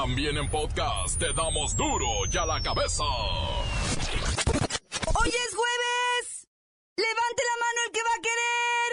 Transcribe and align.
También 0.00 0.38
en 0.38 0.48
podcast 0.48 1.18
te 1.18 1.32
damos 1.32 1.74
duro 1.74 2.06
y 2.32 2.36
a 2.36 2.46
la 2.46 2.62
cabeza. 2.62 3.02
¡Hoy 3.02 5.28
es 5.28 5.56
jueves! 5.56 6.46
¡Levante 6.96 7.42
la 7.48 7.56
mano 7.64 7.80
el 7.84 7.90
que 7.92 8.02
va 8.04 8.14
a 8.14 8.22
querer! 8.22 8.90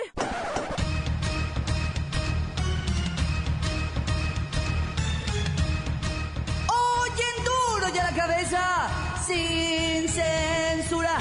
¡Hoy 6.73 7.11
en 7.21 7.37
duro 7.45 7.85
y 7.93 7.97
a 7.99 8.03
la 8.03 8.15
cabeza! 8.15 8.89
¡Sin 9.27 10.09
censura! 10.09 11.19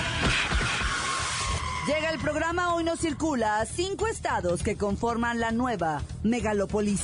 Llega 1.86 2.08
el 2.08 2.18
programa 2.20 2.74
Hoy 2.74 2.84
no 2.84 2.96
circula 2.96 3.66
cinco 3.66 4.06
estados 4.06 4.62
que 4.62 4.78
conforman 4.78 5.40
la 5.40 5.52
nueva 5.52 6.00
megalópolis. 6.22 7.02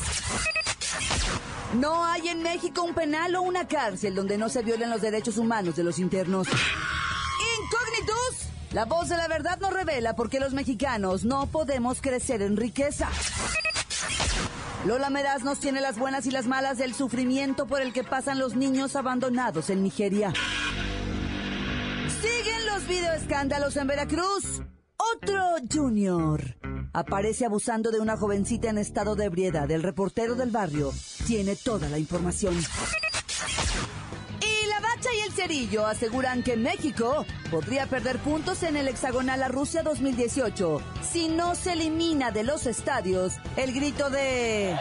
No 1.74 2.04
hay 2.04 2.28
en 2.28 2.42
México 2.42 2.82
un 2.82 2.94
penal 2.94 3.36
o 3.36 3.42
una 3.42 3.68
cárcel 3.68 4.14
donde 4.14 4.36
no 4.36 4.48
se 4.48 4.62
violen 4.62 4.90
los 4.90 5.00
derechos 5.00 5.38
humanos 5.38 5.76
de 5.76 5.84
los 5.84 6.00
internos. 6.00 6.48
Incógnitus. 7.62 8.48
La 8.72 8.84
voz 8.86 9.08
de 9.08 9.16
la 9.16 9.28
verdad 9.28 9.58
nos 9.60 9.72
revela 9.72 10.16
por 10.16 10.30
qué 10.30 10.40
los 10.40 10.52
mexicanos 10.52 11.24
no 11.24 11.46
podemos 11.46 12.00
crecer 12.00 12.42
en 12.42 12.56
riqueza. 12.56 13.08
Lola 14.84 15.10
Meraz 15.10 15.44
nos 15.44 15.60
tiene 15.60 15.80
las 15.80 15.98
buenas 15.98 16.26
y 16.26 16.30
las 16.30 16.46
malas 16.46 16.78
del 16.78 16.94
sufrimiento 16.94 17.66
por 17.66 17.82
el 17.82 17.92
que 17.92 18.02
pasan 18.02 18.38
los 18.38 18.56
niños 18.56 18.96
abandonados 18.96 19.70
en 19.70 19.82
Nigeria. 19.82 20.32
Siguen 22.20 22.66
los 22.66 22.86
videoescándalos 22.88 23.76
en 23.76 23.86
Veracruz. 23.86 24.62
Otro 24.96 25.56
Junior 25.72 26.59
aparece 26.92 27.44
abusando 27.44 27.90
de 27.90 28.00
una 28.00 28.16
jovencita 28.16 28.68
en 28.68 28.78
estado 28.78 29.16
de 29.16 29.26
ebriedad. 29.26 29.70
El 29.70 29.82
reportero 29.82 30.34
del 30.34 30.50
barrio 30.50 30.92
tiene 31.26 31.56
toda 31.56 31.88
la 31.88 31.98
información. 31.98 32.54
Y 34.40 34.68
la 34.68 34.80
bacha 34.80 35.08
y 35.16 35.20
el 35.26 35.32
cerillo 35.32 35.86
aseguran 35.86 36.42
que 36.42 36.56
México 36.56 37.24
podría 37.50 37.86
perder 37.86 38.18
puntos 38.18 38.62
en 38.62 38.76
el 38.76 38.88
hexagonal 38.88 39.42
a 39.42 39.48
Rusia 39.48 39.82
2018 39.82 40.80
si 41.02 41.28
no 41.28 41.54
se 41.54 41.74
elimina 41.74 42.30
de 42.30 42.44
los 42.44 42.66
estadios 42.66 43.34
el 43.56 43.72
grito 43.72 44.10
de... 44.10 44.76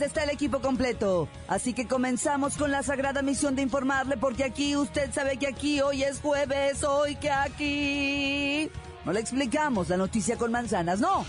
Más 0.00 0.06
está 0.06 0.24
el 0.24 0.30
equipo 0.30 0.60
completo. 0.60 1.28
Así 1.46 1.74
que 1.74 1.86
comenzamos 1.86 2.56
con 2.56 2.70
la 2.70 2.82
sagrada 2.82 3.20
misión 3.20 3.54
de 3.54 3.60
informarle 3.60 4.16
porque 4.16 4.44
aquí 4.44 4.74
usted 4.74 5.12
sabe 5.12 5.36
que 5.36 5.46
aquí 5.46 5.82
hoy 5.82 6.04
es 6.04 6.20
jueves, 6.20 6.84
hoy 6.84 7.16
que 7.16 7.30
aquí... 7.30 8.70
No 9.04 9.12
le 9.12 9.20
explicamos 9.20 9.90
la 9.90 9.98
noticia 9.98 10.38
con 10.38 10.52
manzanas, 10.52 11.00
no. 11.00 11.26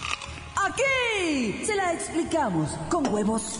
Aquí 0.56 1.66
se 1.66 1.76
la 1.76 1.92
explicamos 1.92 2.70
con 2.90 3.14
huevos. 3.14 3.60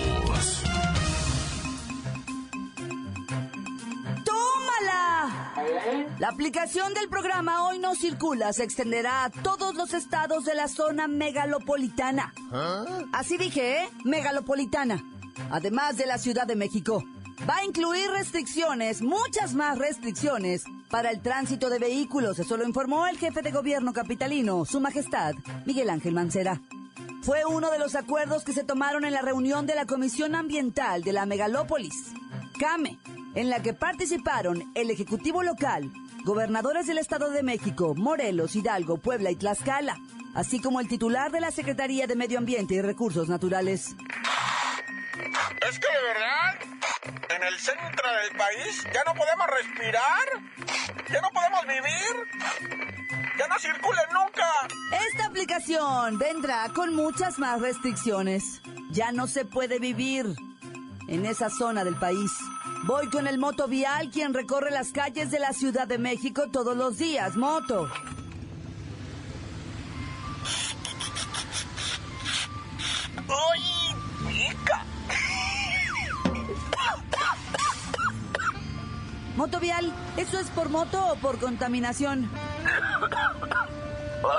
La 6.19 6.29
aplicación 6.29 6.93
del 6.93 7.09
programa 7.09 7.67
Hoy 7.67 7.79
no 7.79 7.95
circula 7.95 8.53
se 8.53 8.63
extenderá 8.63 9.25
a 9.25 9.29
todos 9.29 9.75
los 9.75 9.93
estados 9.93 10.45
de 10.45 10.55
la 10.55 10.67
zona 10.67 11.07
megalopolitana. 11.07 12.33
Así 13.13 13.37
dije, 13.37 13.83
¿eh? 13.83 13.89
Megalopolitana. 14.03 15.03
Además 15.49 15.97
de 15.97 16.05
la 16.05 16.17
Ciudad 16.17 16.45
de 16.45 16.55
México. 16.55 17.03
Va 17.49 17.57
a 17.57 17.65
incluir 17.65 18.11
restricciones, 18.11 19.01
muchas 19.01 19.55
más 19.55 19.77
restricciones, 19.77 20.63
para 20.91 21.09
el 21.09 21.21
tránsito 21.21 21.71
de 21.71 21.79
vehículos. 21.79 22.37
Eso 22.37 22.55
lo 22.55 22.67
informó 22.67 23.07
el 23.07 23.17
jefe 23.17 23.41
de 23.41 23.51
gobierno 23.51 23.93
capitalino, 23.93 24.63
Su 24.65 24.79
Majestad, 24.79 25.33
Miguel 25.65 25.89
Ángel 25.89 26.13
Mancera. 26.13 26.61
Fue 27.23 27.45
uno 27.45 27.71
de 27.71 27.79
los 27.79 27.95
acuerdos 27.95 28.43
que 28.43 28.53
se 28.53 28.63
tomaron 28.63 29.05
en 29.05 29.13
la 29.13 29.21
reunión 29.21 29.65
de 29.65 29.75
la 29.75 29.85
Comisión 29.85 30.35
Ambiental 30.35 31.01
de 31.03 31.13
la 31.13 31.25
Megalópolis, 31.25 31.95
CAME, 32.59 32.99
en 33.35 33.49
la 33.49 33.61
que 33.61 33.73
participaron 33.73 34.71
el 34.75 34.91
Ejecutivo 34.91 35.43
Local, 35.43 35.91
gobernadores 36.23 36.87
del 36.87 36.97
Estado 36.97 37.29
de 37.29 37.43
México, 37.43 37.93
Morelos, 37.95 38.55
Hidalgo, 38.55 38.97
Puebla 38.97 39.31
y 39.31 39.35
Tlaxcala, 39.35 39.97
así 40.35 40.61
como 40.61 40.79
el 40.79 40.87
titular 40.87 41.31
de 41.31 41.41
la 41.41 41.51
Secretaría 41.51 42.07
de 42.07 42.15
Medio 42.15 42.37
Ambiente 42.37 42.75
y 42.75 42.81
Recursos 42.81 43.29
Naturales. 43.29 43.95
Es 45.69 45.79
que 45.79 45.87
de 45.87 46.03
verdad, 46.13 46.55
en 47.35 47.43
el 47.43 47.59
centro 47.59 48.09
del 48.23 48.37
país 48.37 48.83
ya 48.93 49.03
no 49.05 49.13
podemos 49.13 49.47
respirar, 49.47 50.27
ya 51.09 51.21
no 51.21 51.29
podemos 51.29 51.61
vivir, 51.67 53.31
ya 53.37 53.47
no 53.47 53.59
circula 53.59 54.01
nunca. 54.13 54.45
Esta 55.09 55.25
aplicación 55.25 56.17
vendrá 56.19 56.67
con 56.75 56.95
muchas 56.95 57.39
más 57.39 57.61
restricciones. 57.61 58.61
Ya 58.91 59.11
no 59.11 59.27
se 59.27 59.45
puede 59.45 59.79
vivir 59.79 60.35
en 61.07 61.25
esa 61.25 61.49
zona 61.49 61.83
del 61.83 61.95
país. 61.95 62.31
Voy 62.83 63.09
con 63.09 63.27
el 63.27 63.37
moto 63.37 63.67
vial, 63.67 64.09
quien 64.09 64.33
recorre 64.33 64.71
las 64.71 64.91
calles 64.91 65.29
de 65.29 65.39
la 65.39 65.53
Ciudad 65.53 65.87
de 65.87 65.99
México 65.99 66.49
todos 66.51 66.75
los 66.75 66.97
días. 66.97 67.35
Moto. 67.35 67.87
¡Ay, 73.17 73.95
pica! 74.27 74.83
Moto 79.35 79.59
vial, 79.59 79.93
¿eso 80.17 80.39
es 80.39 80.49
por 80.49 80.69
moto 80.69 81.05
o 81.05 81.15
por 81.17 81.39
contaminación? 81.39 82.31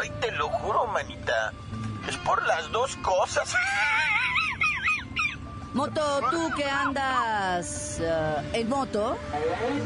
Ay, 0.00 0.10
te 0.20 0.32
lo 0.32 0.48
juro, 0.48 0.88
manita. 0.88 1.52
Es 2.08 2.16
por 2.18 2.44
las 2.44 2.70
dos 2.72 2.96
cosas. 2.96 3.54
Moto, 5.74 6.20
tú 6.30 6.50
que 6.54 6.68
andas 6.68 7.98
eh, 7.98 8.50
en 8.52 8.68
moto 8.68 9.16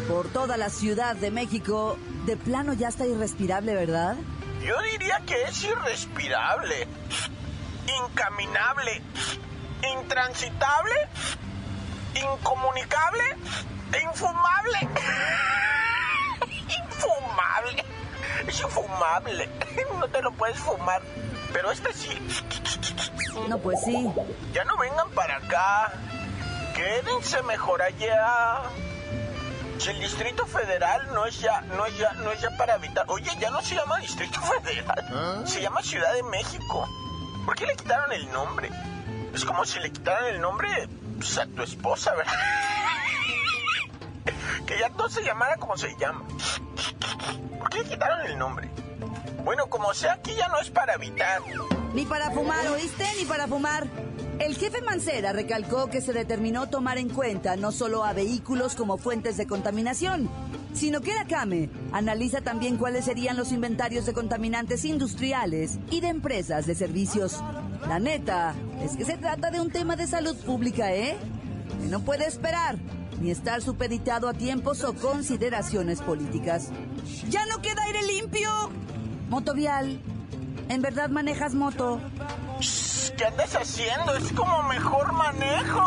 por 0.09 0.29
toda 0.29 0.57
la 0.57 0.69
Ciudad 0.69 1.15
de 1.15 1.31
México, 1.31 1.97
de 2.25 2.37
plano 2.37 2.73
ya 2.73 2.89
está 2.89 3.07
irrespirable, 3.07 3.73
¿verdad? 3.73 4.17
Yo 4.65 4.75
diría 4.83 5.23
que 5.25 5.45
es 5.45 5.63
irrespirable, 5.63 6.89
incaminable, 8.05 9.01
intransitable, 9.97 10.95
incomunicable 12.15 13.25
e 13.93 14.03
infumable. 14.03 14.79
Infumable. 16.85 17.85
Es 18.49 18.61
infumable. 18.61 19.49
No 19.99 20.09
te 20.09 20.21
lo 20.21 20.33
puedes 20.33 20.59
fumar. 20.59 21.01
Pero 21.57 21.71
este 21.71 21.91
sí. 21.95 22.11
No, 23.49 23.57
pues 23.57 23.81
sí. 23.83 24.13
Ya 24.53 24.65
no 24.65 24.77
vengan 24.77 25.09
para 25.13 25.37
acá. 25.37 25.91
Quédense 26.75 27.43
mejor 27.45 27.81
allá. 27.81 28.65
Si 29.79 29.89
el 29.89 30.01
Distrito 30.01 30.45
Federal 30.45 31.09
no 31.15 31.25
es 31.25 31.41
ya, 31.41 31.63
no 31.63 31.87
es 31.87 31.97
ya, 31.97 32.13
no 32.13 32.31
es 32.31 32.43
ya 32.43 32.55
para 32.59 32.75
habitar. 32.75 33.07
Oye, 33.09 33.31
ya 33.41 33.51
no 33.51 33.63
se 33.63 33.75
llama 33.75 33.99
Distrito 34.01 34.39
Federal. 34.43 35.47
Se 35.47 35.63
llama 35.63 35.83
Ciudad 35.83 36.13
de 36.13 36.25
México. 36.25 36.87
¿Por 37.47 37.57
qué 37.57 37.65
le 37.65 37.75
quitaron 37.75 38.13
el 38.13 38.31
nombre? 38.33 38.69
Es 39.33 39.43
como 39.47 39.65
si 39.65 39.81
le 39.81 39.91
quitaran 39.91 40.27
el 40.27 40.41
nombre 40.43 40.69
pues, 41.17 41.39
a 41.39 41.47
tu 41.47 41.63
esposa, 41.63 42.15
¿verdad? 42.17 42.35
que 44.67 44.79
ya 44.79 44.91
no 44.91 45.09
se 45.09 45.23
llamara 45.23 45.57
como 45.57 45.79
se 45.79 45.97
llama. 45.97 46.23
¿Por 47.59 47.71
qué 47.71 47.79
le 47.79 47.89
quitaron 47.89 48.27
el 48.27 48.37
nombre? 48.37 48.69
Bueno, 49.47 49.71
como 49.71 49.95
sea, 49.95 50.15
aquí 50.15 50.33
ya 50.37 50.49
no 50.49 50.59
es 50.59 50.71
para 50.71 50.95
habitar. 50.95 51.41
Ni 51.95 52.05
para 52.05 52.33
fumar, 52.33 52.67
¿oíste? 52.67 53.05
Ni 53.17 53.25
para 53.27 53.47
fumar. 53.47 53.87
El 54.41 54.57
jefe 54.57 54.83
Mancera 54.83 55.33
recalcó 55.33 55.87
que 55.87 56.01
se 56.01 56.13
determinó 56.13 56.69
tomar 56.69 56.99
en 56.99 57.09
cuenta 57.09 57.55
no 57.55 57.71
solo 57.71 58.05
a 58.05 58.13
vehículos 58.13 58.75
como 58.75 58.99
fuentes 58.99 59.37
de 59.37 59.47
contaminación, 59.47 60.29
sino 60.75 61.01
que 61.01 61.15
la 61.15 61.27
CAME 61.27 61.71
analiza 61.93 62.41
también 62.41 62.77
cuáles 62.77 63.05
serían 63.05 63.37
los 63.37 63.53
inventarios 63.53 64.05
de 64.05 64.15
contaminantes 64.15 64.85
industriales 64.85 65.79
y 65.93 66.01
de 66.01 66.09
empresas 66.09 66.67
de 66.67 66.75
servicios. 66.75 67.41
La 67.89 68.01
neta 68.01 68.53
es 68.83 68.97
que 68.97 69.05
se 69.05 69.17
trata 69.17 69.53
de 69.53 69.61
un 69.61 69.71
tema 69.71 69.95
de 69.95 70.09
salud 70.09 70.37
pública, 70.39 70.93
¿eh? 70.93 71.17
Que 71.81 71.87
no 71.87 72.01
puede 72.01 72.27
esperar 72.27 72.79
ni 73.21 73.31
estar 73.31 73.63
supeditado 73.63 74.29
a 74.29 74.35
tiempos 74.35 74.83
o 74.83 74.93
consideraciones 74.95 76.03
políticas. 76.03 76.71
¡Ya 77.31 77.47
no 77.47 77.63
queda 77.63 77.85
aire 77.85 78.03
limpio! 78.03 78.51
Motovial, 79.29 80.01
¿en 80.69 80.83
verdad 80.83 81.09
manejas 81.09 81.55
moto? 81.55 82.01
¿Qué 83.17 83.25
andas 83.25 83.57
haciendo? 83.57 84.15
Es 84.15 84.33
como 84.33 84.63
mejor 84.65 85.13
manejo. 85.13 85.83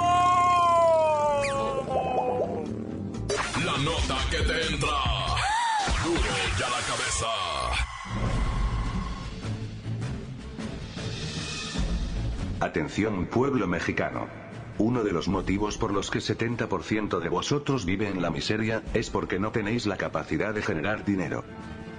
La 3.65 3.77
nota 3.77 4.17
que 4.29 4.37
te 4.37 4.73
entra. 4.73 4.97
Duro 6.03 6.21
ya 6.57 6.69
la 6.69 6.81
cabeza. 6.87 7.27
Atención 12.59 13.27
pueblo 13.27 13.67
mexicano. 13.67 14.27
Uno 14.79 15.03
de 15.03 15.11
los 15.11 15.27
motivos 15.27 15.77
por 15.77 15.93
los 15.93 16.09
que 16.09 16.19
70% 16.19 17.19
de 17.19 17.29
vosotros 17.29 17.85
vive 17.85 18.09
en 18.09 18.21
la 18.21 18.31
miseria, 18.31 18.81
es 18.93 19.09
porque 19.09 19.39
no 19.39 19.51
tenéis 19.51 19.85
la 19.85 19.97
capacidad 19.97 20.53
de 20.53 20.61
generar 20.61 21.05
dinero. 21.05 21.43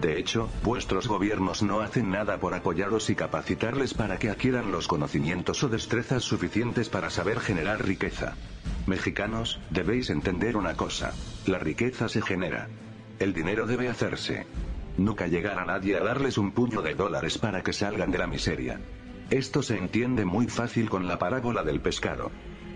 De 0.00 0.18
hecho, 0.18 0.48
vuestros 0.62 1.08
gobiernos 1.08 1.62
no 1.62 1.80
hacen 1.80 2.10
nada 2.10 2.38
por 2.38 2.54
apoyaros 2.54 3.10
y 3.10 3.14
capacitarles 3.14 3.92
para 3.92 4.18
que 4.18 4.30
adquieran 4.30 4.72
los 4.72 4.88
conocimientos 4.88 5.62
o 5.62 5.68
destrezas 5.68 6.24
suficientes 6.24 6.88
para 6.88 7.10
saber 7.10 7.38
generar 7.38 7.84
riqueza. 7.84 8.34
Mexicanos, 8.86 9.60
debéis 9.68 10.08
entender 10.08 10.56
una 10.56 10.74
cosa. 10.74 11.12
La 11.46 11.58
riqueza 11.58 12.08
se 12.08 12.22
genera. 12.22 12.68
El 13.18 13.34
dinero 13.34 13.66
debe 13.66 13.88
hacerse. 13.88 14.46
Nunca 14.96 15.26
llegará 15.26 15.66
nadie 15.66 15.98
a 15.98 16.00
darles 16.00 16.38
un 16.38 16.52
puño 16.52 16.80
de 16.80 16.94
dólares 16.94 17.36
para 17.36 17.62
que 17.62 17.74
salgan 17.74 18.10
de 18.10 18.18
la 18.18 18.26
miseria. 18.26 18.80
Esto 19.28 19.62
se 19.62 19.76
entiende 19.76 20.24
muy 20.24 20.46
fácil 20.46 20.88
con 20.88 21.06
la 21.06 21.18
parábola 21.18 21.62
del 21.62 21.80
pescado. 21.80 22.30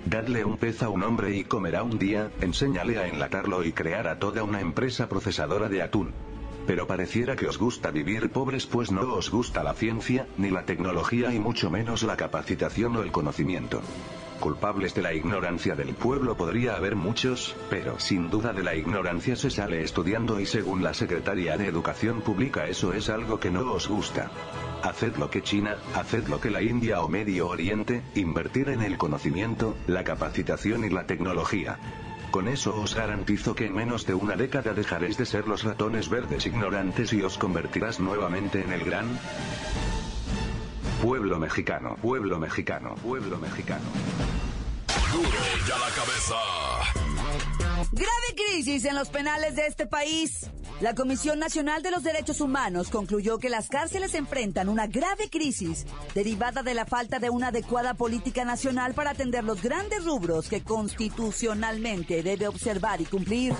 Dadle 0.05 0.45
un 0.45 0.59
pez 0.59 0.83
a 0.83 0.91
un 0.91 1.03
hombre 1.03 1.35
y 1.35 1.45
comerá 1.45 1.83
un 1.83 1.99
día, 1.99 2.31
enséñale 2.43 2.99
a 2.99 3.09
enlatarlo 3.09 3.65
y 3.65 3.73
crear 3.73 4.09
a 4.09 4.19
toda 4.19 4.43
una 4.43 4.61
empresa 4.61 5.09
procesadora 5.09 5.71
de 5.71 5.81
atún. 5.81 6.13
Pero 6.67 6.87
pareciera 6.87 7.37
que 7.37 7.47
os 7.47 7.59
gusta 7.59 7.91
vivir 7.91 8.31
pobres 8.31 8.67
pues 8.67 8.91
no 8.91 9.15
os 9.15 9.31
gusta 9.31 9.63
la 9.63 9.75
ciencia, 9.75 10.27
ni 10.39 10.51
la 10.51 10.65
tecnología 10.65 11.33
y 11.35 11.39
mucho 11.39 11.71
menos 11.71 12.03
la 12.03 12.17
capacitación 12.17 12.97
o 12.97 13.03
el 13.03 13.13
conocimiento. 13.13 13.83
Culpables 14.41 14.95
de 14.95 15.03
la 15.03 15.15
ignorancia 15.15 15.75
del 15.75 15.95
pueblo 15.95 16.37
podría 16.37 16.77
haber 16.77 16.97
muchos, 16.97 17.55
pero 17.71 17.99
sin 18.01 18.31
duda 18.31 18.53
de 18.53 18.63
la 18.63 18.75
ignorancia 18.75 19.37
se 19.37 19.51
sale 19.51 19.83
estudiando 19.83 20.41
y 20.41 20.47
según 20.47 20.83
la 20.83 20.93
Secretaría 20.93 21.57
de 21.57 21.67
Educación 21.67 22.21
Pública 22.21 22.67
eso 22.67 22.93
es 22.93 23.09
algo 23.09 23.39
que 23.39 23.51
no 23.51 23.73
os 23.73 23.89
gusta. 23.89 24.31
Haced 24.83 25.17
lo 25.17 25.31
que 25.31 25.43
China, 25.43 25.77
haced 25.95 26.29
lo 26.29 26.41
que 26.41 26.51
la 26.51 26.63
India 26.63 27.01
o 27.01 27.09
Medio 27.09 27.49
Oriente, 27.49 28.03
invertir 28.15 28.69
en 28.69 28.83
el 28.83 28.99
conocimiento, 28.99 29.77
la 29.87 30.05
capacitación 30.05 30.85
y 30.85 30.91
la 30.91 31.07
tecnología. 31.07 31.79
Con 32.35 32.49
eso 32.49 32.75
os 32.75 32.97
garantizo 32.97 33.55
que 33.55 33.67
en 33.67 33.77
menos 33.77 34.07
de 34.07 34.15
una 34.15 34.35
década 34.35 34.75
dejaréis 34.75 35.17
de 35.17 35.25
ser 35.25 35.47
los 35.47 35.63
ratones 35.63 36.09
verdes 36.09 36.47
ignorantes 36.47 37.13
y 37.13 37.23
os 37.23 37.39
convertirás 37.39 38.01
nuevamente 38.01 38.61
en 38.61 38.73
el 38.73 38.83
gran 38.83 39.07
pueblo 41.01 41.39
mexicano, 41.39 41.95
pueblo 42.03 42.41
mexicano, 42.41 42.97
pueblo 42.97 43.39
mexicano. 43.39 43.85
Duro 45.13 45.29
ya 45.69 45.79
la 45.79 45.91
cabeza. 45.95 46.35
Grave 47.93 48.31
crisis 48.35 48.85
en 48.85 48.97
los 48.97 49.11
penales 49.11 49.55
de 49.55 49.69
este 49.69 49.87
país. 49.87 50.51
La 50.81 50.95
Comisión 50.95 51.39
Nacional 51.39 51.83
de 51.83 51.93
los 51.93 52.03
Derechos 52.03 52.41
Humanos 52.41 52.91
concluyó 52.91 53.39
que 53.39 53.49
las 53.49 53.69
cárceles 53.69 54.15
enfrentan 54.15 54.69
una 54.69 54.89
grave 54.89 55.31
crisis 55.31 55.87
derivada 56.15 56.65
de 56.65 56.75
la 56.75 56.85
falta 56.85 57.21
de 57.21 57.31
una 57.31 57.49
adecuada 57.49 57.95
política 57.95 58.45
nacional 58.45 58.93
para 58.93 59.11
atender 59.11 59.45
los 59.45 59.63
grandes 59.63 60.05
rubros 60.05 60.49
que 60.49 60.65
constitucionalmente 60.65 62.25
debe 62.25 62.49
observar 62.49 63.01
y 63.01 63.05
cumplir. 63.05 63.55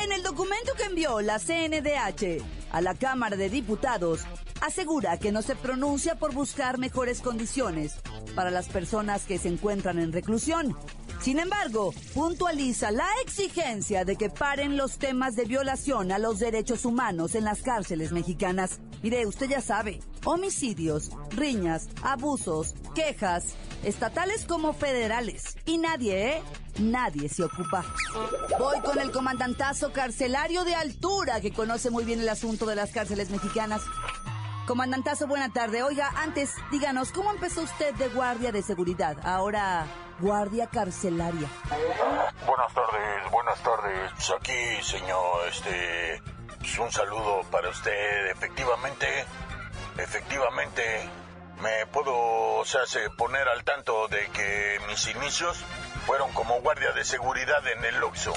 En 0.00 0.12
el 0.12 0.22
documento 0.22 0.74
que 0.76 0.84
envió 0.84 1.20
la 1.20 1.40
CNDH 1.40 2.40
a 2.70 2.80
la 2.82 2.94
Cámara 2.94 3.36
de 3.36 3.50
Diputados, 3.50 4.20
asegura 4.60 5.18
que 5.18 5.32
no 5.32 5.42
se 5.42 5.56
pronuncia 5.56 6.14
por 6.16 6.34
buscar 6.34 6.78
mejores 6.78 7.20
condiciones 7.20 7.96
para 8.34 8.50
las 8.50 8.68
personas 8.68 9.24
que 9.24 9.38
se 9.38 9.48
encuentran 9.48 9.98
en 9.98 10.12
reclusión. 10.12 10.76
Sin 11.20 11.40
embargo, 11.40 11.92
puntualiza 12.14 12.92
la 12.92 13.08
exigencia 13.24 14.04
de 14.04 14.16
que 14.16 14.30
paren 14.30 14.76
los 14.76 14.98
temas 14.98 15.34
de 15.34 15.44
violación 15.44 16.12
a 16.12 16.18
los 16.18 16.38
derechos 16.38 16.84
humanos 16.84 17.34
en 17.34 17.44
las 17.44 17.62
cárceles 17.62 18.12
mexicanas. 18.12 18.78
Mire, 19.02 19.26
usted 19.26 19.48
ya 19.48 19.60
sabe, 19.60 20.00
homicidios, 20.24 21.10
riñas, 21.30 21.88
abusos, 22.02 22.74
quejas, 22.94 23.56
estatales 23.82 24.44
como 24.44 24.72
federales. 24.72 25.56
Y 25.66 25.78
nadie, 25.78 26.36
¿eh? 26.36 26.42
Nadie 26.78 27.28
se 27.28 27.42
ocupa. 27.42 27.84
Voy 28.58 28.78
con 28.80 29.00
el 29.00 29.10
comandantazo 29.10 29.92
carcelario 29.92 30.64
de 30.64 30.76
altura 30.76 31.40
que 31.40 31.52
conoce 31.52 31.90
muy 31.90 32.04
bien 32.04 32.20
el 32.20 32.28
asunto 32.28 32.66
de 32.66 32.76
las 32.76 32.92
cárceles 32.92 33.30
mexicanas. 33.30 33.82
Comandantazo, 34.68 35.26
buena 35.26 35.48
tarde. 35.48 35.82
Oiga, 35.82 36.12
antes, 36.14 36.54
díganos, 36.70 37.10
¿cómo 37.10 37.30
empezó 37.30 37.62
usted 37.62 37.94
de 37.94 38.08
guardia 38.08 38.52
de 38.52 38.60
seguridad? 38.60 39.16
Ahora, 39.24 39.86
guardia 40.20 40.66
carcelaria. 40.66 41.48
Buenas 42.46 42.74
tardes, 42.74 43.30
buenas 43.32 43.62
tardes. 43.62 44.12
Pues 44.12 44.30
aquí, 44.30 44.82
señor, 44.82 45.48
este, 45.48 46.22
pues 46.58 46.78
un 46.80 46.92
saludo 46.92 47.40
para 47.50 47.70
usted. 47.70 48.26
Efectivamente, 48.26 49.24
efectivamente, 49.96 51.08
me 51.62 51.86
puedo, 51.86 52.14
o 52.58 52.64
sea, 52.66 52.84
se 52.84 53.08
poner 53.08 53.48
al 53.48 53.64
tanto 53.64 54.06
de 54.08 54.28
que 54.28 54.80
mis 54.86 55.08
inicios 55.08 55.64
fueron 56.04 56.30
como 56.32 56.60
guardia 56.60 56.92
de 56.92 57.06
seguridad 57.06 57.66
en 57.66 57.86
el 57.86 58.04
Oxxo. 58.04 58.34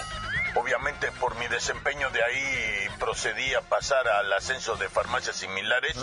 Obviamente 0.56 1.12
por 1.14 1.36
mi 1.36 1.48
desempeño 1.48 2.10
de 2.10 2.24
ahí 2.24 2.88
procedí 3.00 3.54
a 3.54 3.62
pasar 3.62 4.08
al 4.08 4.32
ascenso 4.34 4.76
de 4.76 4.90
farmacias 4.90 5.38
similares. 5.38 5.96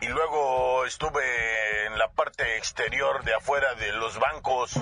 Y 0.00 0.06
luego 0.06 0.84
estuve 0.84 1.86
en 1.86 1.98
la 1.98 2.08
parte 2.08 2.56
exterior 2.56 3.24
de 3.24 3.34
afuera 3.34 3.74
de 3.74 3.92
los 3.92 4.18
bancos 4.18 4.74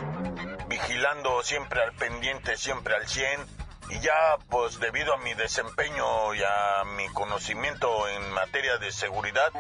vigilando 0.69 1.43
siempre 1.43 1.83
al 1.83 1.93
pendiente, 1.93 2.57
siempre 2.57 2.95
al 2.95 3.09
100 3.09 3.47
y 3.91 4.01
ya 4.01 4.37
pues 4.51 4.79
debido 4.81 5.15
a 5.15 5.19
mi 5.19 5.33
desempeño 5.35 6.35
y 6.35 6.43
a 6.43 6.85
mi 6.85 7.09
conocimiento 7.09 8.07
en 8.09 8.31
materia 8.33 8.77
de 8.79 8.93
seguridad 8.93 9.51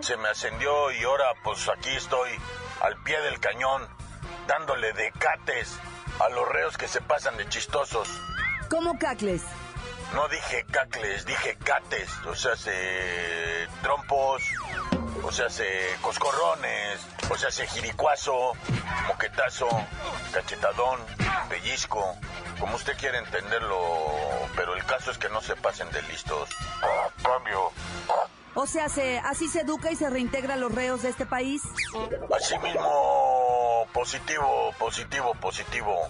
se 0.00 0.16
me 0.16 0.28
ascendió 0.28 0.90
y 0.92 1.04
ahora 1.04 1.26
pues 1.42 1.68
aquí 1.68 1.90
estoy 1.90 2.30
al 2.80 2.96
pie 3.02 3.20
del 3.20 3.40
cañón 3.40 3.86
dándole 4.46 4.92
decates 4.92 5.78
a 6.20 6.28
los 6.30 6.48
reos 6.48 6.78
que 6.78 6.88
se 6.88 7.00
pasan 7.00 7.36
de 7.36 7.48
chistosos. 7.48 8.08
¿Cómo 8.68 8.98
cacles? 8.98 9.42
No 10.14 10.28
dije 10.28 10.64
cacles, 10.70 11.26
dije 11.26 11.56
cates, 11.64 12.08
o 12.26 12.34
sea, 12.34 12.56
se 12.56 13.68
trompos, 13.82 14.42
o 15.24 15.32
sea, 15.32 15.50
se 15.50 15.66
coscorrones, 16.02 17.00
o 17.30 17.36
sea, 17.36 17.50
se 17.50 17.66
jiricuazo, 17.66 18.52
moquetazo, 19.08 19.68
cachetadón, 20.32 21.00
pellizco, 21.48 22.16
como 22.60 22.76
usted 22.76 22.96
quiere 22.96 23.18
entenderlo, 23.18 23.78
pero 24.54 24.76
el 24.76 24.84
caso 24.84 25.10
es 25.10 25.18
que 25.18 25.28
no 25.30 25.40
se 25.40 25.56
pasen 25.56 25.90
de 25.90 26.02
listos. 26.02 26.48
Cambio. 27.22 27.72
O 28.54 28.66
sea, 28.66 28.88
se, 28.88 29.18
así 29.18 29.48
se 29.48 29.62
educa 29.62 29.90
y 29.90 29.96
se 29.96 30.08
reintegra 30.08 30.54
a 30.54 30.56
los 30.56 30.72
reos 30.72 31.02
de 31.02 31.08
este 31.08 31.26
país. 31.26 31.62
Así 32.36 32.56
mismo, 32.58 33.88
positivo, 33.92 34.72
positivo, 34.78 35.34
positivo. 35.40 36.08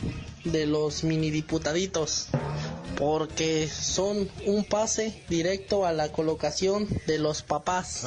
de 0.43 0.65
los 0.65 1.03
mini 1.03 1.29
diputaditos 1.29 2.29
porque 2.97 3.69
son 3.69 4.27
un 4.45 4.63
pase 4.63 5.23
directo 5.29 5.85
a 5.85 5.91
la 5.91 6.11
colocación 6.11 6.87
de 7.05 7.19
los 7.19 7.43
papás. 7.43 8.03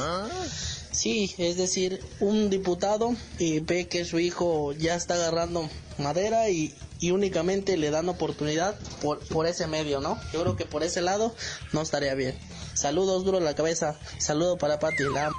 Sí, 0.95 1.35
es 1.39 1.57
decir, 1.57 2.01
un 2.21 2.51
diputado 2.51 3.17
y 3.41 3.59
ve 3.59 3.89
que 3.89 4.05
su 4.05 4.21
hijo 4.21 4.73
ya 4.73 4.95
está 4.95 5.15
agarrando 5.15 5.69
madera 5.99 6.51
y, 6.51 6.73
y 7.01 7.11
únicamente 7.11 7.77
le 7.77 7.91
dan 7.91 8.09
oportunidad 8.09 8.79
por, 9.03 9.19
por 9.27 9.47
ese 9.47 9.67
medio, 9.67 9.99
¿no? 10.01 10.17
Yo 10.33 10.43
creo 10.43 10.55
que 10.55 10.67
por 10.67 10.85
ese 10.85 11.03
lado 11.03 11.35
no 11.73 11.83
estaría 11.83 12.15
bien. 12.15 12.39
Saludos 12.75 13.25
duro 13.25 13.41
la 13.41 13.57
cabeza. 13.57 13.99
Saludo 14.19 14.57
para 14.57 14.79
Pati. 14.79 15.03
La... 15.13 15.33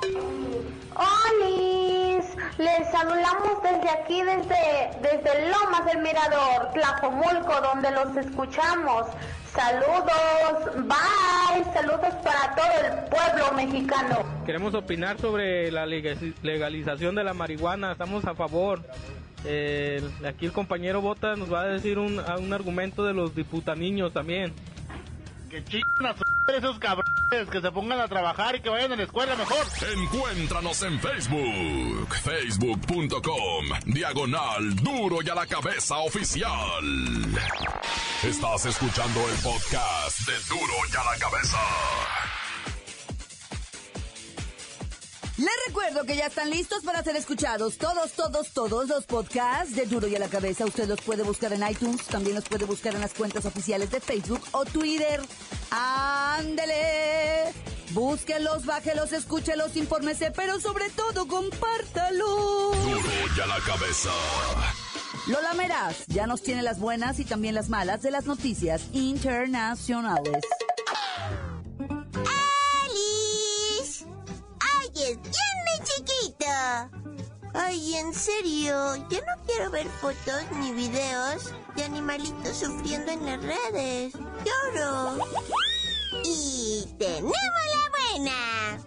Les 2.58 2.90
saludamos 2.92 3.62
desde 3.64 3.90
aquí, 3.90 4.22
desde, 4.22 4.92
desde 5.02 5.50
Lomas 5.50 5.86
del 5.86 6.02
Mirador, 6.02 6.72
Tlajomulco, 6.74 7.62
donde 7.62 7.92
los 7.92 8.16
escuchamos. 8.18 9.08
Saludos, 9.54 10.86
bye, 10.86 11.64
saludos 11.74 12.14
para 12.24 12.56
todo 12.56 12.66
el 12.84 13.10
pueblo 13.10 13.52
mexicano. 13.56 14.18
Queremos 14.46 14.74
opinar 14.74 15.18
sobre 15.20 15.72
la 15.72 15.86
legalización 15.86 17.16
de 17.16 17.24
la 17.24 17.34
marihuana, 17.34 17.94
estamos 17.94 18.26
a 18.26 18.36
favor. 18.36 18.82
Eh, 19.46 20.02
aquí 20.28 20.46
el 20.46 20.52
compañero 20.52 21.02
Bota 21.02 21.36
nos 21.36 21.54
va 21.54 21.62
a 21.62 21.68
decir 21.68 22.00
un, 22.00 22.20
un 22.20 22.54
argumento 22.54 23.06
de 23.06 23.14
los 23.14 23.36
diputaniños 23.36 24.12
también. 24.12 24.54
Que 25.50 25.64
chingan 25.64 26.08
a 26.08 26.14
esos 26.48 26.80
cabrones, 26.80 27.50
que 27.52 27.62
se 27.62 27.72
pongan 27.72 28.00
a 28.00 28.08
trabajar 28.08 28.56
y 28.56 28.62
que 28.62 28.70
vayan 28.70 28.92
a 28.92 28.96
la 28.96 29.04
escuela 29.04 29.36
mejor. 29.36 29.66
Encuéntranos 29.94 30.82
en 30.84 31.00
Facebook, 31.00 32.16
facebook.com, 32.16 33.66
diagonal 33.86 34.76
duro 34.76 35.18
y 35.24 35.30
a 35.30 35.36
la 35.36 35.46
cabeza 35.46 35.98
oficial. 35.98 36.84
Estás 38.24 38.66
escuchando 38.66 39.20
el 39.30 39.36
podcast 39.38 40.20
de 40.28 40.34
duro 40.50 40.74
y 40.92 40.96
a 40.96 41.04
la 41.04 41.18
cabeza. 41.20 41.58
Les 45.38 45.50
recuerdo 45.68 46.06
que 46.06 46.16
ya 46.16 46.28
están 46.28 46.50
listos 46.50 46.84
para 46.84 47.04
ser 47.04 47.18
escuchados 47.18 47.78
todos, 47.78 48.14
todos, 48.14 48.52
todos 48.52 48.88
los 48.88 49.06
podcasts 49.06 49.76
de 49.76 49.86
Duro 49.86 50.08
y 50.08 50.16
a 50.16 50.20
la 50.20 50.30
Cabeza. 50.30 50.64
Usted 50.64 50.88
los 50.88 51.02
puede 51.02 51.24
buscar 51.24 51.52
en 51.52 51.68
iTunes, 51.70 52.06
también 52.06 52.36
los 52.36 52.46
puede 52.46 52.64
buscar 52.64 52.96
en 52.96 53.02
las 53.02 53.14
cuentas 53.14 53.46
oficiales 53.46 53.92
de 53.92 54.00
Facebook 54.00 54.42
o 54.52 54.64
Twitter. 54.64 55.20
¡Ándele! 55.72 57.52
Búsquelos, 57.92 58.66
bájelos, 58.66 59.12
escúchelos, 59.12 59.76
infórmese, 59.76 60.32
pero 60.32 60.62
sobre 60.62 60.90
todo 60.92 61.28
compártalo. 61.28 62.72
Duro 62.72 63.02
y 63.36 63.42
a 63.42 63.46
la 63.46 63.60
Cabeza. 63.60 64.12
Lola 65.28 65.54
Meraz 65.54 66.06
ya 66.08 66.28
nos 66.28 66.44
tiene 66.44 66.62
las 66.62 66.80
buenas 66.80 67.20
y 67.20 67.26
también 67.26 67.56
las 67.56 67.68
malas 67.68 68.02
de 68.02 68.12
las 68.12 68.26
noticias 68.26 68.84
internacionales. 68.94 70.46
Ay, 77.76 77.96
en 77.96 78.14
serio, 78.14 78.96
yo 79.10 79.20
no 79.20 79.44
quiero 79.46 79.70
ver 79.70 79.86
fotos 80.00 80.44
ni 80.62 80.72
videos 80.72 81.52
de 81.76 81.84
animalitos 81.84 82.56
sufriendo 82.56 83.12
en 83.12 83.26
las 83.26 83.44
redes. 83.44 84.14
Lloro. 84.46 85.18
Y 86.24 86.88
tenemos 86.98 87.34
la 87.34 88.14
buena. 88.14 88.80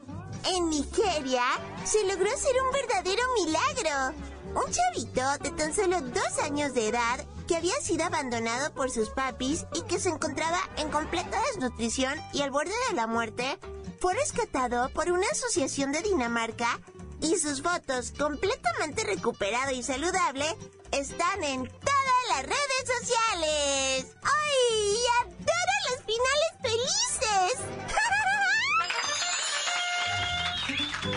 En 0.47 0.71
Nigeria 0.71 1.43
se 1.85 2.03
logró 2.05 2.33
hacer 2.33 2.55
un 2.63 2.73
verdadero 2.73 3.23
milagro. 3.35 4.15
Un 4.55 4.73
chavito 4.73 5.45
de 5.45 5.51
tan 5.51 5.75
solo 5.75 6.01
dos 6.01 6.39
años 6.43 6.73
de 6.73 6.89
edad 6.89 7.27
que 7.47 7.57
había 7.57 7.79
sido 7.83 8.05
abandonado 8.05 8.73
por 8.73 8.91
sus 8.91 9.11
papis 9.11 9.67
y 9.75 9.83
que 9.83 10.01
se 10.01 10.09
encontraba 10.09 10.61
en 10.79 10.89
completa 10.89 11.43
desnutrición 11.53 12.19
y 12.33 12.41
al 12.41 12.51
borde 12.51 12.73
de 12.89 12.97
la 12.97 13.07
muerte, 13.07 13.59
fue 14.01 14.15
rescatado 14.15 14.89
por 14.95 15.11
una 15.11 15.27
asociación 15.31 15.93
de 15.93 16.01
Dinamarca 16.01 16.81
y 17.21 17.37
sus 17.37 17.63
fotos 17.63 18.13
completamente 18.13 19.05
recuperado 19.05 19.73
y 19.73 19.83
saludable 19.83 20.45
están 20.93 21.43
en 21.45 21.65
todas 21.67 22.23
las 22.31 22.43
redes 22.45 22.85
sociales. 22.99 24.17
¡Ay! 24.23 24.99
¡Adoro 25.21 25.75
los 25.91 25.99
finales 26.05 26.53
felices! 26.63 27.59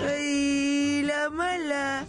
¡Ay! 0.08 1.04
La 1.04 1.30
mala. 1.30 2.06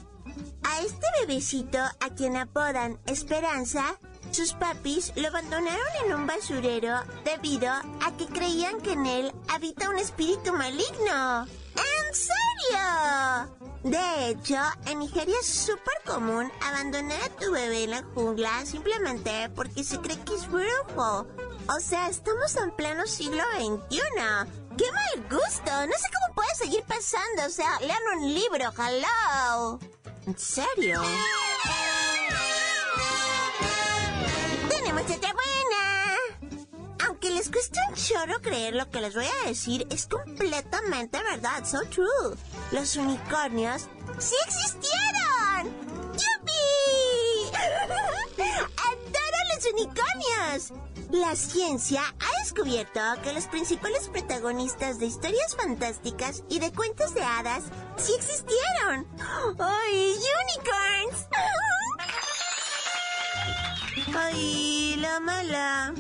A 0.64 0.80
este 0.80 1.06
bebecito, 1.20 1.78
a 1.78 2.10
quien 2.16 2.36
apodan 2.36 2.98
Esperanza, 3.06 3.98
sus 4.32 4.54
papis 4.54 5.12
lo 5.16 5.28
abandonaron 5.28 5.86
en 6.04 6.14
un 6.14 6.26
basurero 6.26 7.02
debido 7.24 7.70
a 7.70 8.16
que 8.16 8.26
creían 8.26 8.80
que 8.80 8.92
en 8.92 9.06
él 9.06 9.32
habita 9.48 9.90
un 9.90 9.98
espíritu 9.98 10.52
maligno. 10.52 11.46
¿En 11.76 12.14
serio? 12.14 13.62
De 13.82 14.28
hecho, 14.28 14.56
en 14.86 15.00
Nigeria 15.00 15.34
es 15.40 15.46
súper 15.46 15.94
común 16.06 16.50
abandonar 16.62 17.20
a 17.22 17.28
tu 17.30 17.50
bebé 17.50 17.84
en 17.84 17.90
la 17.90 18.02
jungla 18.14 18.64
simplemente 18.64 19.50
porque 19.54 19.84
se 19.84 19.98
cree 19.98 20.18
que 20.20 20.34
es 20.34 20.48
brujo. 20.48 21.26
O 21.68 21.80
sea, 21.80 22.08
estamos 22.08 22.56
en 22.56 22.70
pleno 22.72 23.06
siglo 23.06 23.42
XXI. 23.56 23.98
¡Qué 24.78 24.90
mal 24.92 25.28
gusto! 25.30 25.86
No 25.86 25.92
sé 25.92 26.08
cómo 26.12 26.34
puede 26.34 26.54
seguir 26.54 26.84
pasando. 26.84 27.46
O 27.46 27.50
sea, 27.50 27.80
lean 27.80 28.02
un 28.16 28.34
libro, 28.34 28.72
hello. 28.78 29.78
¿En 30.26 30.38
serio? 30.38 31.02
Les 37.42 37.50
cueste 37.50 37.80
un 37.88 37.96
chorro 37.96 38.40
creer 38.40 38.76
lo 38.76 38.88
que 38.88 39.00
les 39.00 39.16
voy 39.16 39.26
a 39.26 39.48
decir, 39.48 39.84
es 39.90 40.06
completamente 40.06 41.20
verdad. 41.24 41.64
So 41.64 41.80
true. 41.86 42.36
Los 42.70 42.94
unicornios 42.94 43.88
sí 44.20 44.36
existieron. 44.46 45.66
¡Yupi! 46.12 47.50
¡Adoro 48.86 49.40
los 49.56 49.72
unicornios! 49.72 50.72
La 51.10 51.34
ciencia 51.34 52.02
ha 52.20 52.42
descubierto 52.44 53.00
que 53.24 53.32
los 53.32 53.46
principales 53.46 54.08
protagonistas 54.08 55.00
de 55.00 55.06
historias 55.06 55.56
fantásticas 55.56 56.44
y 56.48 56.60
de 56.60 56.72
cuentos 56.72 57.12
de 57.12 57.24
hadas 57.24 57.64
sí 57.96 58.12
existieron. 58.16 59.04
¡Ay, 59.58 60.14
unicorns! 60.44 61.26
¡Ay, 64.16 64.94
la 65.00 65.18
mala! 65.18 65.92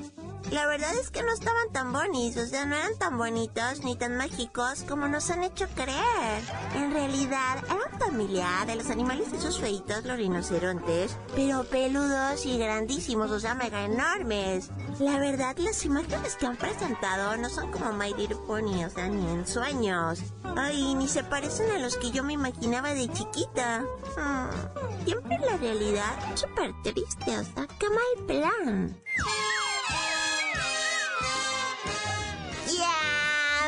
La 0.52 0.66
verdad 0.66 0.94
es 1.00 1.10
que 1.10 1.22
no 1.22 1.32
estaban 1.32 1.72
tan 1.72 1.94
bonitos, 1.94 2.44
o 2.44 2.46
sea, 2.46 2.66
no 2.66 2.76
eran 2.76 2.98
tan 2.98 3.16
bonitos 3.16 3.82
ni 3.84 3.96
tan 3.96 4.18
mágicos 4.18 4.84
como 4.86 5.08
nos 5.08 5.30
han 5.30 5.42
hecho 5.44 5.66
creer. 5.74 6.42
En 6.74 6.92
realidad, 6.92 7.56
eran 7.64 7.98
familia 7.98 8.46
de 8.66 8.76
los 8.76 8.90
animales 8.90 9.32
esos 9.32 9.58
feitos, 9.58 10.04
los 10.04 10.18
rinocerontes, 10.18 11.16
pero 11.34 11.64
peludos 11.64 12.44
y 12.44 12.58
grandísimos, 12.58 13.30
o 13.30 13.40
sea, 13.40 13.54
mega 13.54 13.86
enormes. 13.86 14.68
La 14.98 15.18
verdad, 15.18 15.56
las 15.56 15.86
imágenes 15.86 16.36
que 16.36 16.44
han 16.44 16.56
presentado 16.56 17.34
no 17.38 17.48
son 17.48 17.70
como 17.70 17.94
My 17.94 18.12
Little 18.12 18.36
Pony, 18.46 18.84
o 18.84 18.90
sea, 18.90 19.08
ni 19.08 19.26
en 19.32 19.46
sueños. 19.46 20.20
Ay, 20.54 20.94
ni 20.94 21.08
se 21.08 21.24
parecen 21.24 21.70
a 21.70 21.78
los 21.78 21.96
que 21.96 22.10
yo 22.10 22.22
me 22.22 22.34
imaginaba 22.34 22.92
de 22.92 23.08
chiquita. 23.08 23.86
Hmm, 24.18 25.04
siempre 25.06 25.38
la 25.38 25.56
realidad 25.56 26.14
súper 26.34 26.74
triste, 26.82 27.38
o 27.38 27.44
sea, 27.44 27.66
qué 27.78 27.88
mal 27.88 28.26
plan. 28.26 29.02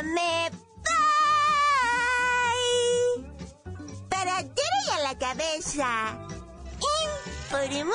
Me 0.04 0.50
voy! 0.86 1.84
Para 4.08 4.42
y 4.42 4.90
a 4.92 4.98
la 5.00 5.18
cabeza. 5.18 6.18
Informó 7.48 7.94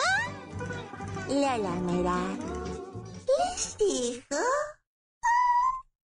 Lola 1.27 1.75
Mera. 1.81 2.19
Les 3.37 3.77
un 3.79 4.23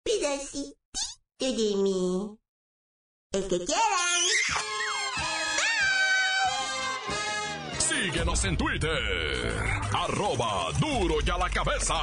pedacito 0.02 0.76
de 1.38 1.76
mí. 1.76 2.38
El 3.32 3.48
que 3.48 3.64
quieran. 3.64 4.22
Síguenos 7.78 8.44
en 8.44 8.56
Twitter. 8.56 9.56
Arroba 9.92 10.70
duro 10.80 11.16
y 11.24 11.30
a 11.30 11.38
la 11.38 11.50
cabeza. 11.50 11.94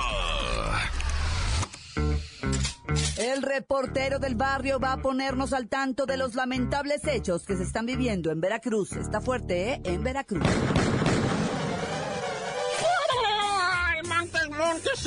El 3.17 3.41
reportero 3.41 4.19
del 4.19 4.35
barrio 4.35 4.79
va 4.79 4.93
a 4.93 4.97
ponernos 4.97 5.53
al 5.53 5.67
tanto 5.67 6.05
de 6.05 6.17
los 6.17 6.35
lamentables 6.35 7.05
hechos 7.07 7.45
que 7.45 7.55
se 7.55 7.63
están 7.63 7.85
viviendo 7.85 8.31
en 8.31 8.41
Veracruz. 8.41 8.93
Está 8.93 9.21
fuerte, 9.21 9.73
¿eh? 9.73 9.81
En 9.83 10.03
Veracruz. 10.03 10.43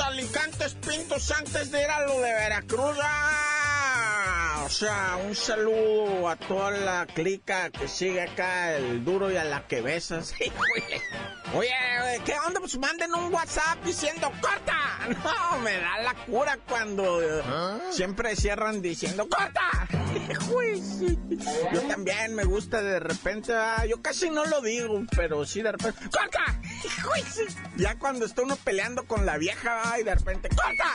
Alicantes, 0.05 0.75
Pintos, 0.75 1.31
antes 1.31 1.71
de 1.71 1.83
ir 1.83 1.89
de 1.89 2.33
Veracruz. 2.33 2.97
O 4.65 4.69
sea, 4.71 5.19
un 5.23 5.35
saludo 5.35 6.27
a 6.27 6.37
toda 6.37 6.71
la 6.71 7.05
clica 7.05 7.69
que 7.69 7.87
sigue 7.87 8.23
acá, 8.23 8.75
el 8.75 9.05
duro 9.05 9.31
y 9.31 9.37
a 9.37 9.45
la 9.45 9.67
que 9.67 9.83
besas. 9.83 10.33
Oye, 11.55 11.71
¿qué 12.25 12.33
onda? 12.47 12.61
Pues 12.61 12.79
manden 12.79 13.15
un 13.15 13.33
WhatsApp 13.33 13.85
diciendo 13.85 14.33
¡corta! 14.41 14.73
No, 15.23 15.59
me 15.59 15.77
da 15.77 15.99
la 16.03 16.15
cura 16.15 16.59
cuando 16.67 17.21
eh, 17.23 17.43
siempre 17.91 18.35
cierran 18.37 18.81
diciendo 18.81 19.29
¡corta! 19.29 19.87
Yo 21.73 21.81
también 21.83 22.35
me 22.35 22.45
gusta 22.45 22.81
de 22.81 23.01
repente, 23.01 23.53
ah, 23.53 23.85
yo 23.87 24.01
casi 24.01 24.31
no 24.31 24.47
lo 24.47 24.63
digo, 24.63 25.03
pero 25.15 25.45
sí 25.45 25.61
de 25.61 25.73
repente 25.73 26.09
¡corta! 26.11 26.61
Ya 27.77 27.99
cuando 27.99 28.25
está 28.25 28.43
uno 28.43 28.57
peleando 28.57 29.05
con 29.05 29.27
la 29.27 29.37
vieja 29.37 29.83
ah, 29.85 30.01
y 30.01 30.05
de 30.05 30.15
repente 30.15 30.49
¡corta! 30.49 30.91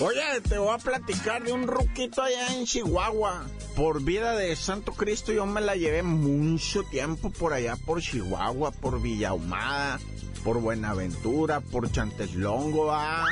Oye, 0.00 0.40
te 0.48 0.58
voy 0.58 0.72
a 0.72 0.78
platicar 0.78 1.42
de 1.42 1.52
un 1.52 1.66
ruquito 1.66 2.22
allá 2.22 2.54
en 2.54 2.66
Chihuahua. 2.66 3.44
Por 3.74 4.00
vida 4.00 4.36
de 4.36 4.54
Santo 4.54 4.92
Cristo 4.92 5.32
yo 5.32 5.44
me 5.44 5.60
la 5.60 5.74
llevé 5.74 6.04
mucho 6.04 6.84
tiempo 6.84 7.30
por 7.30 7.52
allá, 7.52 7.74
por 7.74 8.00
Chihuahua, 8.00 8.70
por 8.70 9.02
Villahumada, 9.02 9.98
por 10.44 10.60
Buenaventura, 10.60 11.60
por 11.60 11.90
Chanteslongo, 11.90 12.92
ah, 12.92 13.26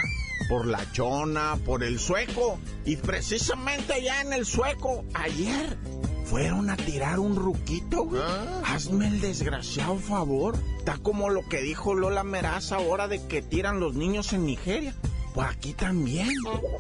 por 0.49 0.67
La 0.67 0.91
Chona, 0.91 1.57
por 1.65 1.85
El 1.85 2.01
Sueco. 2.01 2.59
Y 2.85 2.97
precisamente 2.97 3.93
allá 3.93 4.23
en 4.23 4.33
El 4.33 4.45
Sueco, 4.45 5.05
ayer, 5.15 5.79
fueron 6.25 6.69
a 6.69 6.77
tirar 6.77 7.21
un 7.21 7.37
ruquito, 7.37 8.07
güey. 8.07 8.21
Hazme 8.65 9.07
el 9.07 9.21
desgraciado 9.21 9.99
favor. 9.99 10.57
Está 10.79 10.99
como 10.99 11.31
lo 11.31 11.49
que 11.49 11.63
dijo 11.63 11.95
Lola 11.95 12.25
Meraz 12.25 12.73
ahora 12.73 13.07
de 13.07 13.25
que 13.25 13.41
tiran 13.41 13.79
los 13.79 13.95
niños 13.95 14.33
en 14.33 14.47
Nigeria. 14.47 14.93
Pues 15.37 15.49
aquí 15.51 15.75
también. 15.75 16.31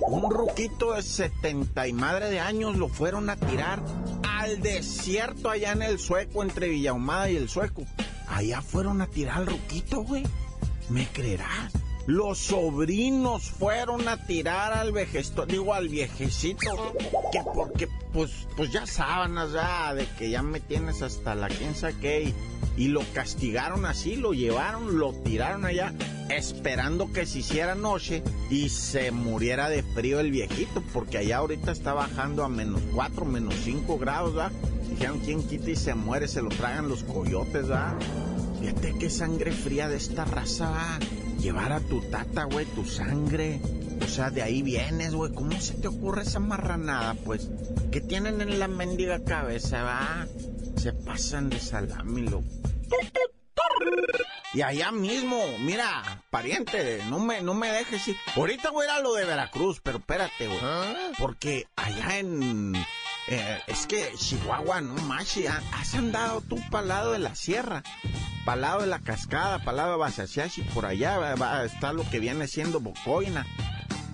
Un 0.08 0.30
ruquito 0.30 0.94
de 0.94 1.02
70 1.02 1.88
y 1.88 1.92
madre 1.92 2.30
de 2.30 2.40
años 2.40 2.74
lo 2.76 2.88
fueron 2.88 3.28
a 3.28 3.36
tirar 3.36 3.82
al 4.26 4.62
desierto 4.62 5.50
allá 5.50 5.72
en 5.72 5.82
el 5.82 5.98
Sueco, 5.98 6.42
entre 6.42 6.70
Villahumada 6.70 7.28
y 7.28 7.36
el 7.36 7.50
Sueco. 7.50 7.84
Allá 8.26 8.62
fueron 8.62 9.02
a 9.02 9.08
tirar 9.08 9.36
al 9.40 9.46
ruquito, 9.46 10.04
güey. 10.04 10.22
¿Me 10.88 11.06
creerás? 11.06 11.74
Los 12.06 12.38
sobrinos 12.38 13.50
fueron 13.50 14.08
a 14.08 14.24
tirar 14.24 14.72
al 14.72 14.90
vejesto, 14.90 15.44
digo 15.44 15.74
al 15.74 15.90
viejecito, 15.90 16.94
que 17.32 17.42
porque 17.52 17.88
pues, 18.14 18.46
pues 18.56 18.72
ya 18.72 18.86
sábanas 18.86 19.52
ya 19.52 19.92
de 19.92 20.06
que 20.16 20.30
ya 20.30 20.40
me 20.42 20.60
tienes 20.60 21.02
hasta 21.02 21.34
la 21.34 21.48
quién 21.48 21.74
sabe 21.74 21.96
qué, 22.00 22.22
y, 22.22 22.34
y 22.84 22.88
lo 22.88 23.02
castigaron 23.12 23.84
así, 23.84 24.16
lo 24.16 24.32
llevaron, 24.32 24.98
lo 24.98 25.12
tiraron 25.12 25.64
allá, 25.66 25.92
esperando 26.28 27.12
que 27.12 27.26
se 27.26 27.38
hiciera 27.38 27.74
noche 27.74 28.22
y 28.50 28.68
se 28.68 29.10
muriera 29.10 29.68
de 29.68 29.82
frío 29.82 30.20
el 30.20 30.30
viejito, 30.30 30.82
porque 30.92 31.18
allá 31.18 31.38
ahorita 31.38 31.72
está 31.72 31.92
bajando 31.92 32.44
a 32.44 32.48
menos 32.48 32.80
4, 32.94 33.24
menos 33.24 33.54
5 33.64 33.98
grados, 33.98 34.36
¿va? 34.36 34.50
Dijeron, 34.90 35.20
¿quién 35.20 35.46
quita 35.46 35.70
y 35.70 35.76
se 35.76 35.94
muere? 35.94 36.28
Se 36.28 36.42
lo 36.42 36.48
tragan 36.48 36.88
los 36.88 37.04
coyotes, 37.04 37.70
¿va? 37.70 37.96
Fíjate 38.60 38.94
qué 38.98 39.10
sangre 39.10 39.52
fría 39.52 39.88
de 39.88 39.96
esta 39.96 40.24
raza, 40.24 40.70
¿va? 40.70 40.98
Llevar 41.40 41.72
a 41.72 41.80
tu 41.80 42.00
tata, 42.00 42.44
güey, 42.44 42.66
tu 42.66 42.84
sangre. 42.84 43.60
O 44.02 44.08
sea, 44.08 44.30
de 44.30 44.42
ahí 44.42 44.62
vienes, 44.62 45.14
güey. 45.14 45.32
¿Cómo 45.32 45.60
se 45.60 45.74
te 45.74 45.88
ocurre 45.88 46.22
esa 46.22 46.40
marranada, 46.40 47.14
pues? 47.14 47.48
¿Qué 47.90 48.00
tienen 48.00 48.40
en 48.40 48.58
la 48.58 48.68
mendiga 48.68 49.22
cabeza, 49.22 49.82
va? 49.82 50.26
Se 50.76 50.92
pasan 50.92 51.50
de 51.50 51.60
salami, 51.60 52.22
loco. 52.22 52.44
Y 54.56 54.62
allá 54.62 54.90
mismo, 54.90 55.38
mira, 55.58 56.22
pariente, 56.30 57.02
no 57.10 57.18
me, 57.18 57.42
no 57.42 57.52
me 57.52 57.70
dejes 57.70 58.08
ir. 58.08 58.16
Ahorita 58.34 58.70
voy 58.70 58.86
a 58.86 58.88
ir 58.88 58.90
a 58.92 59.00
lo 59.00 59.12
de 59.12 59.26
Veracruz, 59.26 59.80
pero 59.82 59.98
espérate, 59.98 60.46
güey. 60.46 60.58
Porque 61.18 61.66
allá 61.76 62.16
en... 62.20 62.74
eh, 63.28 63.60
es 63.66 63.86
que 63.86 64.14
Chihuahua, 64.16 64.80
no 64.80 64.94
más, 65.02 65.26
has 65.74 65.94
andado 65.94 66.40
tú 66.40 66.58
para 66.70 66.82
el 66.84 66.88
lado 66.88 67.12
de 67.12 67.18
la 67.18 67.34
sierra, 67.34 67.82
para 68.46 68.54
el 68.54 68.60
lado 68.62 68.80
de 68.80 68.86
la 68.86 69.00
cascada, 69.00 69.58
para 69.58 69.72
el 69.72 69.76
lado 69.76 69.92
de 69.92 69.98
por 70.72 70.86
allá 70.86 71.18
va, 71.18 71.34
va- 71.34 71.64
está 71.66 71.92
lo 71.92 72.08
que 72.08 72.18
viene 72.18 72.48
siendo 72.48 72.80
Bocoina. 72.80 73.44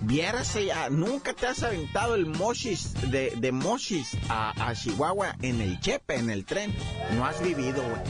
Vieras 0.05 0.53
ya, 0.55 0.89
nunca 0.89 1.33
te 1.33 1.47
has 1.47 1.63
aventado 1.63 2.15
el 2.15 2.25
Mochis, 2.25 2.93
de, 3.09 3.31
de 3.37 3.51
Mochis 3.53 4.17
a, 4.29 4.51
a 4.69 4.75
Chihuahua 4.75 5.35
en 5.41 5.61
el 5.61 5.79
Chepe, 5.79 6.15
en 6.17 6.29
el 6.29 6.45
tren. 6.45 6.75
No 7.15 7.25
has 7.25 7.41
vivido, 7.41 7.81
güey. 7.81 8.01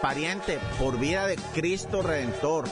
Pariente, 0.00 0.58
por 0.78 0.98
vida 0.98 1.26
de 1.26 1.36
Cristo 1.54 2.02
Redentor, 2.02 2.68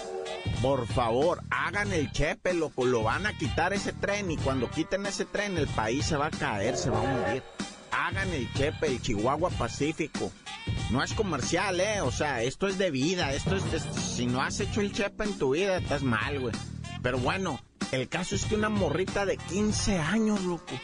por 0.62 0.87
favor, 0.87 1.42
hagan 1.50 1.92
el 1.92 2.12
Chepe, 2.12 2.54
loco. 2.54 2.85
Lo 2.85 3.02
van 3.02 3.26
a 3.26 3.37
quitar 3.37 3.72
ese 3.72 3.92
tren 3.92 4.30
y 4.30 4.37
cuando 4.37 4.70
quiten 4.70 5.04
ese 5.06 5.24
tren 5.24 5.59
el 5.59 5.66
país 5.68 6.06
se 6.06 6.16
va 6.16 6.26
a 6.26 6.30
caer, 6.30 6.76
se 6.76 6.90
va 6.90 6.98
a 7.00 7.12
morir. 7.12 7.42
Hagan 7.90 8.28
el 8.30 8.52
Chepe, 8.54 8.87
el 8.87 9.02
Chihuahua 9.02 9.50
Pacífico. 9.50 10.30
No 10.90 11.02
es 11.02 11.12
comercial, 11.12 11.80
¿eh? 11.80 12.00
O 12.02 12.12
sea, 12.12 12.42
esto 12.42 12.68
es 12.68 12.78
de 12.78 12.90
vida. 12.92 13.33
Esto 13.33 13.56
es, 13.56 13.64
es- 13.74 13.83
si 14.16 14.26
no 14.26 14.40
has 14.42 14.61
hecho 14.61 14.80
el 14.80 14.92
Chepe 14.92 15.24
en 15.24 15.38
tu 15.38 15.50
vida, 15.54 15.78
estás 15.78 16.02
mal, 16.02 16.38
güey. 16.38 16.54
Pero 17.02 17.18
bueno, 17.18 17.61
el 17.92 18.09
caso 18.09 18.35
es 18.35 18.44
que 18.44 18.55
una 18.55 18.68
morrita 18.68 19.26
de 19.26 19.37
15 19.37 19.98
años, 19.98 20.42
loco, 20.42 20.74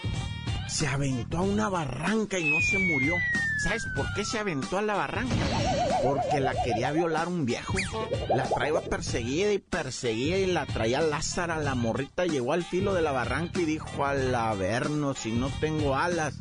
se 0.69 0.87
aventó 0.87 1.39
a 1.39 1.43
una 1.43 1.69
barranca 1.69 2.39
y 2.39 2.51
no 2.51 2.61
se 2.61 2.79
murió. 2.79 3.15
¿Sabes 3.63 3.87
por 3.95 4.13
qué 4.15 4.25
se 4.25 4.39
aventó 4.39 4.79
a 4.79 4.83
la 4.83 4.95
barranca? 4.95 5.35
Porque 6.03 6.41
la 6.41 6.53
quería 6.63 6.93
violar 6.93 7.29
un 7.29 7.47
viejo. 7.47 7.75
La 8.29 8.45
traía 8.49 8.81
perseguida 8.81 9.53
y 9.53 9.59
perseguida 9.59 10.37
y 10.37 10.47
la 10.47 10.67
traía 10.67 11.01
Lázara. 11.01 11.59
La 11.59 11.75
morrita 11.75 12.27
llegó 12.27 12.53
al 12.53 12.65
filo 12.65 12.93
de 12.93 13.03
la 13.03 13.13
barranca 13.13 13.61
y 13.61 13.65
dijo, 13.65 14.05
al 14.05 14.35
averno, 14.35 15.15
si 15.15 15.33
no 15.33 15.49
tengo 15.61 15.97
alas, 15.97 16.35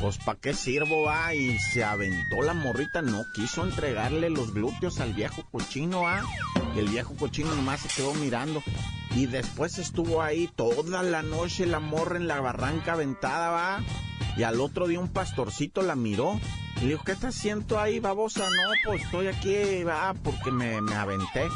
pues 0.00 0.18
¿para 0.18 0.38
qué 0.38 0.54
sirvo, 0.54 1.02
va? 1.02 1.34
Y 1.34 1.58
se 1.58 1.82
aventó 1.82 2.42
la 2.42 2.54
morrita, 2.54 3.02
no 3.02 3.24
quiso 3.34 3.64
entregarle 3.64 4.30
los 4.30 4.54
glúteos 4.54 5.00
al 5.00 5.14
viejo 5.14 5.44
cochino, 5.50 6.02
va. 6.02 6.22
Y 6.76 6.78
el 6.78 6.88
viejo 6.88 7.16
cochino 7.16 7.54
nomás 7.54 7.80
se 7.80 7.88
quedó 7.88 8.14
mirando. 8.14 8.62
Y 9.16 9.26
después 9.26 9.78
estuvo 9.78 10.22
ahí 10.22 10.48
toda 10.54 11.02
la 11.02 11.22
noche 11.22 11.66
la 11.66 11.80
morra 11.80 12.16
en 12.16 12.28
la 12.28 12.40
barranca 12.40 12.92
aventada, 12.92 13.50
va. 13.50 13.80
Y 14.36 14.44
al 14.44 14.60
otro 14.60 14.86
día 14.86 15.00
un 15.00 15.08
pastorcito 15.08 15.82
la 15.82 15.96
miró. 15.96 16.38
Y 16.76 16.84
le 16.84 16.92
dijo, 16.92 17.04
¿qué 17.04 17.12
estás 17.12 17.36
haciendo 17.36 17.78
ahí, 17.78 17.98
babosa? 17.98 18.44
No, 18.44 18.70
pues 18.86 19.02
estoy 19.02 19.26
aquí, 19.26 19.84
va, 19.84 20.14
porque 20.22 20.50
me, 20.50 20.80
me 20.80 20.94
aventé. 20.94 21.48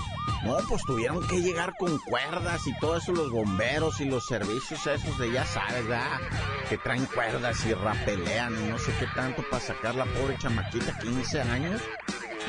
No, 0.44 0.58
pues 0.68 0.82
tuvieron 0.82 1.26
que 1.26 1.40
llegar 1.40 1.74
con 1.78 1.98
cuerdas 2.00 2.66
y 2.66 2.78
todo 2.78 2.98
eso, 2.98 3.12
los 3.12 3.30
bomberos 3.30 4.00
y 4.02 4.04
los 4.04 4.26
servicios 4.26 4.86
esos 4.86 5.18
de 5.18 5.32
ya 5.32 5.46
sabes, 5.46 5.88
¿verdad? 5.88 6.20
Que 6.68 6.76
traen 6.76 7.06
cuerdas 7.06 7.64
y 7.64 7.72
rapelean 7.72 8.52
y 8.62 8.68
no 8.68 8.78
sé 8.78 8.92
qué 8.98 9.06
tanto 9.14 9.42
para 9.50 9.62
sacar 9.64 9.94
la 9.94 10.04
pobre 10.04 10.36
chamaquita, 10.36 10.98
15 10.98 11.40
años. 11.40 11.80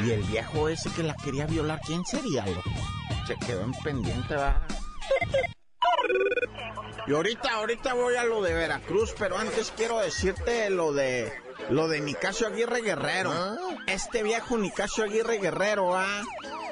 Y 0.04 0.12
el 0.12 0.24
viejo 0.24 0.68
ese 0.68 0.90
que 0.90 1.04
la 1.04 1.16
quería 1.16 1.46
violar, 1.46 1.80
¿quién 1.86 2.04
sería, 2.04 2.46
loco? 2.46 2.70
Se 3.26 3.38
quedó 3.38 3.64
en 3.64 3.72
pendiente, 3.72 4.36
va. 4.36 4.60
Y 7.08 7.14
ahorita, 7.14 7.54
ahorita 7.54 7.94
voy 7.94 8.16
a 8.16 8.24
lo 8.24 8.42
de 8.42 8.54
Veracruz, 8.54 9.14
pero 9.18 9.38
antes 9.38 9.72
quiero 9.76 10.00
decirte 10.00 10.70
lo 10.72 10.92
de 10.92 11.32
lo 11.70 11.88
de 11.88 12.00
Nicasio 12.02 12.48
Aguirre 12.48 12.82
Guerrero. 12.82 13.32
Este 13.88 14.24
viejo 14.24 14.58
Nicasio 14.58 15.04
Aguirre 15.04 15.38
Guerrero, 15.38 15.96
ah, 15.96 16.24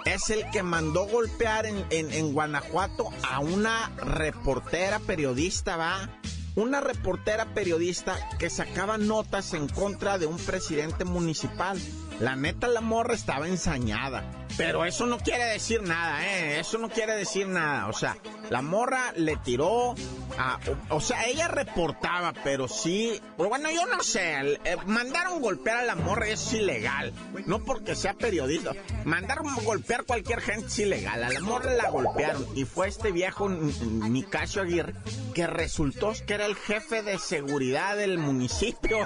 es 0.05 0.29
el 0.29 0.49
que 0.51 0.63
mandó 0.63 1.05
golpear 1.05 1.65
en, 1.65 1.85
en, 1.89 2.11
en 2.11 2.33
Guanajuato 2.33 3.09
a 3.29 3.39
una 3.39 3.91
reportera 3.97 4.99
periodista, 4.99 5.77
va. 5.77 6.09
Una 6.55 6.81
reportera 6.81 7.53
periodista 7.53 8.15
que 8.37 8.51
sacaba 8.51 8.99
notas 8.99 9.55
en 9.55 9.67
contra 9.67 10.19
de 10.19 10.27
un 10.27 10.37
presidente 10.37 11.03
municipal. 11.03 11.79
La 12.23 12.37
neta, 12.37 12.69
la 12.69 12.79
morra 12.79 13.15
estaba 13.15 13.49
ensañada. 13.49 14.23
Pero 14.55 14.85
eso 14.85 15.05
no 15.07 15.17
quiere 15.17 15.43
decir 15.43 15.81
nada, 15.83 16.25
¿eh? 16.25 16.59
Eso 16.61 16.77
no 16.77 16.87
quiere 16.87 17.15
decir 17.15 17.47
nada. 17.49 17.89
O 17.89 17.93
sea, 17.93 18.15
la 18.49 18.61
morra 18.61 19.11
le 19.17 19.35
tiró 19.35 19.93
a... 20.37 20.57
O, 20.89 21.01
sea, 21.01 21.25
ella 21.25 21.49
reportaba, 21.49 22.31
pero 22.45 22.69
sí... 22.69 23.19
Pero 23.35 23.49
bueno, 23.49 23.69
yo 23.71 23.85
no 23.87 24.01
sé. 24.03 24.35
el- 24.39 24.59
eh, 24.63 24.77
mandaron 24.85 25.41
golpear 25.41 25.79
a 25.79 25.83
la 25.83 25.95
morra 25.95 26.27
es 26.29 26.53
ilegal. 26.53 27.11
No 27.45 27.59
porque 27.65 27.93
sea 27.93 28.13
periodista. 28.13 28.71
Mandaron 29.03 29.47
golpear 29.65 30.05
cualquier 30.05 30.39
gente 30.39 30.67
es 30.67 30.79
ilegal. 30.79 31.23
A 31.25 31.29
la 31.29 31.41
morra 31.41 31.73
la 31.73 31.89
golpearon. 31.89 32.47
Y 32.55 32.63
fue 32.63 32.87
este 32.87 33.11
viejo 33.11 33.49
Nicasio 33.49 34.61
Aguirre 34.61 34.93
que 35.33 35.45
resultó 35.45 36.13
que 36.25 36.35
era 36.35 36.45
el 36.45 36.55
jefe 36.55 37.01
de 37.03 37.19
seguridad 37.19 37.97
del 37.97 38.17
municipio. 38.17 38.99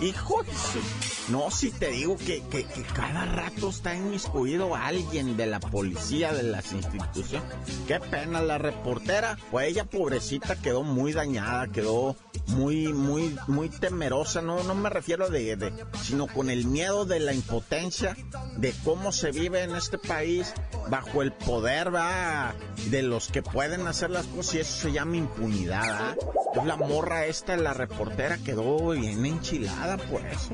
Hijo 0.00 0.42
No, 1.28 1.50
si 1.50 1.70
te 1.70 1.88
digo 1.88 2.16
que, 2.16 2.42
que, 2.50 2.66
cada 2.94 3.24
rato 3.26 3.68
está 3.68 3.94
inmiscuido 3.94 4.74
alguien 4.74 5.36
de 5.36 5.46
la 5.46 5.60
policía, 5.60 6.32
de 6.32 6.42
las 6.42 6.72
instituciones. 6.72 7.52
Qué 7.86 8.00
pena, 8.00 8.42
la 8.42 8.58
reportera. 8.58 9.38
Pues 9.50 9.68
ella, 9.68 9.84
pobrecita, 9.84 10.56
quedó 10.56 10.82
muy 10.82 11.12
dañada, 11.12 11.68
quedó 11.68 12.16
muy, 12.48 12.92
muy, 12.92 13.36
muy 13.46 13.68
temerosa. 13.68 14.42
No, 14.42 14.62
no 14.64 14.74
me 14.74 14.90
refiero 14.90 15.28
de, 15.28 15.56
de, 15.56 15.72
sino 16.02 16.26
con 16.26 16.50
el 16.50 16.66
miedo 16.66 17.04
de 17.04 17.20
la 17.20 17.32
impotencia, 17.32 18.16
de 18.56 18.74
cómo 18.84 19.12
se 19.12 19.30
vive 19.30 19.62
en 19.62 19.76
este 19.76 19.98
país 19.98 20.52
bajo 20.88 21.22
el 21.22 21.32
poder, 21.32 21.82
de 22.90 23.02
los 23.02 23.28
que 23.28 23.42
pueden 23.42 23.86
hacer 23.86 24.10
las 24.10 24.26
cosas 24.26 24.54
y 24.54 24.58
eso 24.60 24.80
se 24.82 24.92
llama 24.92 25.16
impunidad, 25.16 25.84
¿ah? 25.84 26.16
La 26.64 26.76
morra 26.76 27.26
esta, 27.26 27.56
la 27.56 27.72
reportera, 27.72 28.38
quedó 28.38 28.90
bien 28.90 29.24
enchilada 29.24 29.81
por 30.08 30.24
eso. 30.26 30.50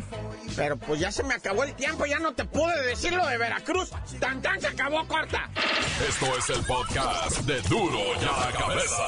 Pero 0.57 0.77
pues 0.77 1.01
ya 1.01 1.13
se 1.13 1.23
me 1.23 1.35
acabó 1.35 1.65
el 1.65 1.75
tiempo, 1.75 2.07
ya 2.07 2.19
no 2.19 2.35
te 2.35 2.45
pude 2.45 2.87
decir 2.87 3.13
lo 3.13 3.27
de 3.27 3.39
Veracruz. 3.39 3.91
Tan 4.21 4.41
tan 4.43 4.61
se 4.61 4.69
acabó 4.69 5.07
corta. 5.07 5.51
Esto 6.09 6.27
es 6.39 6.51
el 6.51 6.65
podcast 6.65 7.39
de 7.41 7.61
Duro 7.63 7.99
y 8.21 8.25
a 8.25 8.47
la 8.47 8.53
Cabeza. 8.59 9.03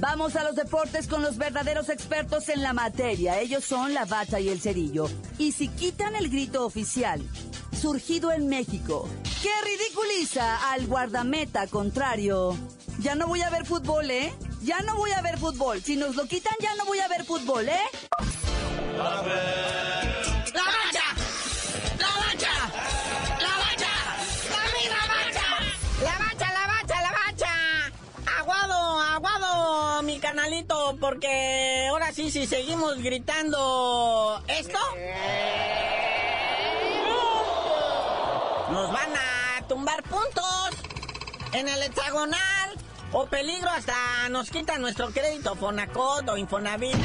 Vamos 0.00 0.36
a 0.36 0.44
los 0.44 0.54
deportes 0.54 1.08
con 1.08 1.22
los 1.22 1.38
verdaderos 1.38 1.88
expertos 1.88 2.48
en 2.48 2.62
la 2.62 2.72
materia. 2.72 3.40
Ellos 3.40 3.64
son 3.64 3.94
la 3.94 4.04
bacha 4.04 4.38
y 4.38 4.48
el 4.48 4.60
cerillo. 4.60 5.10
Y 5.38 5.52
si 5.52 5.68
quitan 5.68 6.14
el 6.14 6.30
grito 6.30 6.64
oficial, 6.64 7.20
surgido 7.72 8.30
en 8.30 8.48
México, 8.48 9.08
que 9.42 9.50
ridiculiza 9.64 10.70
al 10.70 10.86
guardameta 10.86 11.66
contrario, 11.66 12.56
ya 13.00 13.16
no 13.16 13.26
voy 13.26 13.42
a 13.42 13.50
ver 13.50 13.66
fútbol, 13.66 14.08
¿eh? 14.10 14.32
Ya 14.60 14.80
no 14.80 14.96
voy 14.96 15.12
a 15.12 15.22
ver 15.22 15.38
fútbol. 15.38 15.82
Si 15.82 15.96
nos 15.96 16.16
lo 16.16 16.26
quitan, 16.26 16.54
ya 16.60 16.74
no 16.74 16.84
voy 16.84 16.98
a 16.98 17.08
ver 17.08 17.24
fútbol, 17.24 17.68
¿eh? 17.68 17.80
¡La 18.96 19.04
bacha! 19.04 19.34
¡La 20.54 20.62
bacha! 20.64 22.52
¡La 23.38 23.58
bacha! 23.58 23.92
¡La 24.88 25.06
bacha! 25.06 25.46
¡La 26.02 26.18
bacha, 26.18 26.52
la 26.52 26.66
bacha, 26.66 27.02
la 27.02 27.12
bacha! 27.12 27.52
Aguado, 28.38 29.00
aguado, 29.00 30.02
mi 30.02 30.18
canalito, 30.18 30.96
porque 31.00 31.86
ahora 31.88 32.12
sí, 32.12 32.30
si 32.30 32.46
seguimos 32.46 32.98
gritando 32.98 34.42
esto, 34.48 34.78
nos 38.70 38.92
van 38.92 39.12
a 39.16 39.66
tumbar 39.68 40.02
puntos 40.02 40.70
en 41.52 41.68
el 41.68 41.82
hexagonal. 41.82 42.57
O 43.12 43.26
peligro 43.26 43.70
hasta 43.70 44.28
nos 44.30 44.50
quitan 44.50 44.82
nuestro 44.82 45.10
crédito 45.10 45.54
Fonacot 45.54 46.28
o 46.28 46.36
Infonavit. 46.36 46.96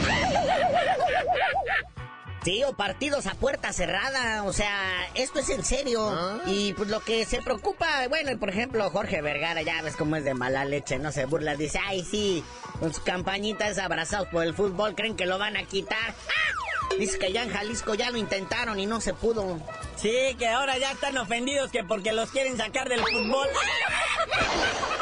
Sí, 2.43 2.61
o 2.65 2.73
partidos 2.73 3.25
a 3.27 3.35
puerta 3.35 3.71
cerrada, 3.71 4.43
o 4.43 4.51
sea, 4.51 5.07
esto 5.15 5.39
es 5.39 5.49
en 5.49 5.63
serio. 5.63 6.41
Y 6.45 6.73
pues 6.73 6.89
lo 6.89 6.99
que 6.99 7.23
se 7.23 7.41
preocupa, 7.41 8.05
bueno, 8.09 8.37
por 8.37 8.49
ejemplo, 8.49 8.89
Jorge 8.89 9.21
Vergara, 9.21 9.61
ya 9.61 9.81
ves 9.81 9.95
cómo 9.95 10.17
es 10.17 10.25
de 10.25 10.33
mala 10.33 10.65
leche, 10.65 10.99
no 10.99 11.13
se 11.13 11.23
burla, 11.23 11.55
dice, 11.55 11.79
ay, 11.81 12.03
sí, 12.03 12.43
con 12.81 12.93
sus 12.93 13.01
campañitas 13.01 13.77
abrazados 13.77 14.27
por 14.27 14.43
el 14.43 14.53
fútbol, 14.53 14.93
creen 14.93 15.15
que 15.15 15.25
lo 15.25 15.39
van 15.39 15.55
a 15.55 15.63
quitar. 15.63 15.97
¡Ah! 16.09 16.95
Dice 16.99 17.17
que 17.17 17.31
ya 17.31 17.43
en 17.43 17.49
Jalisco 17.49 17.95
ya 17.95 18.11
lo 18.11 18.17
intentaron 18.17 18.77
y 18.77 18.85
no 18.87 18.99
se 18.99 19.13
pudo. 19.13 19.59
Sí, 19.95 20.35
que 20.37 20.49
ahora 20.49 20.77
ya 20.77 20.91
están 20.91 21.17
ofendidos 21.17 21.71
que 21.71 21.85
porque 21.85 22.11
los 22.11 22.29
quieren 22.31 22.57
sacar 22.57 22.89
del 22.89 22.99
fútbol. 22.99 23.47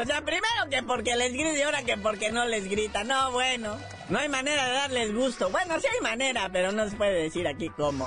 O 0.00 0.04
sea, 0.04 0.22
primero 0.22 0.70
que 0.70 0.80
porque 0.84 1.16
les 1.16 1.32
grita 1.32 1.58
y 1.58 1.62
ahora 1.62 1.82
que 1.82 1.96
porque 1.96 2.30
no 2.30 2.46
les 2.46 2.68
grita. 2.68 3.02
No, 3.02 3.32
bueno. 3.32 3.76
No 4.08 4.18
hay 4.20 4.28
manera 4.28 4.66
de 4.66 4.72
darles 4.72 5.12
gusto. 5.12 5.50
Bueno, 5.50 5.80
sí 5.80 5.88
hay 5.92 6.00
manera, 6.00 6.48
pero 6.52 6.70
no 6.70 6.88
se 6.88 6.96
puede 6.96 7.24
decir 7.24 7.48
aquí 7.48 7.68
cómo. 7.70 8.06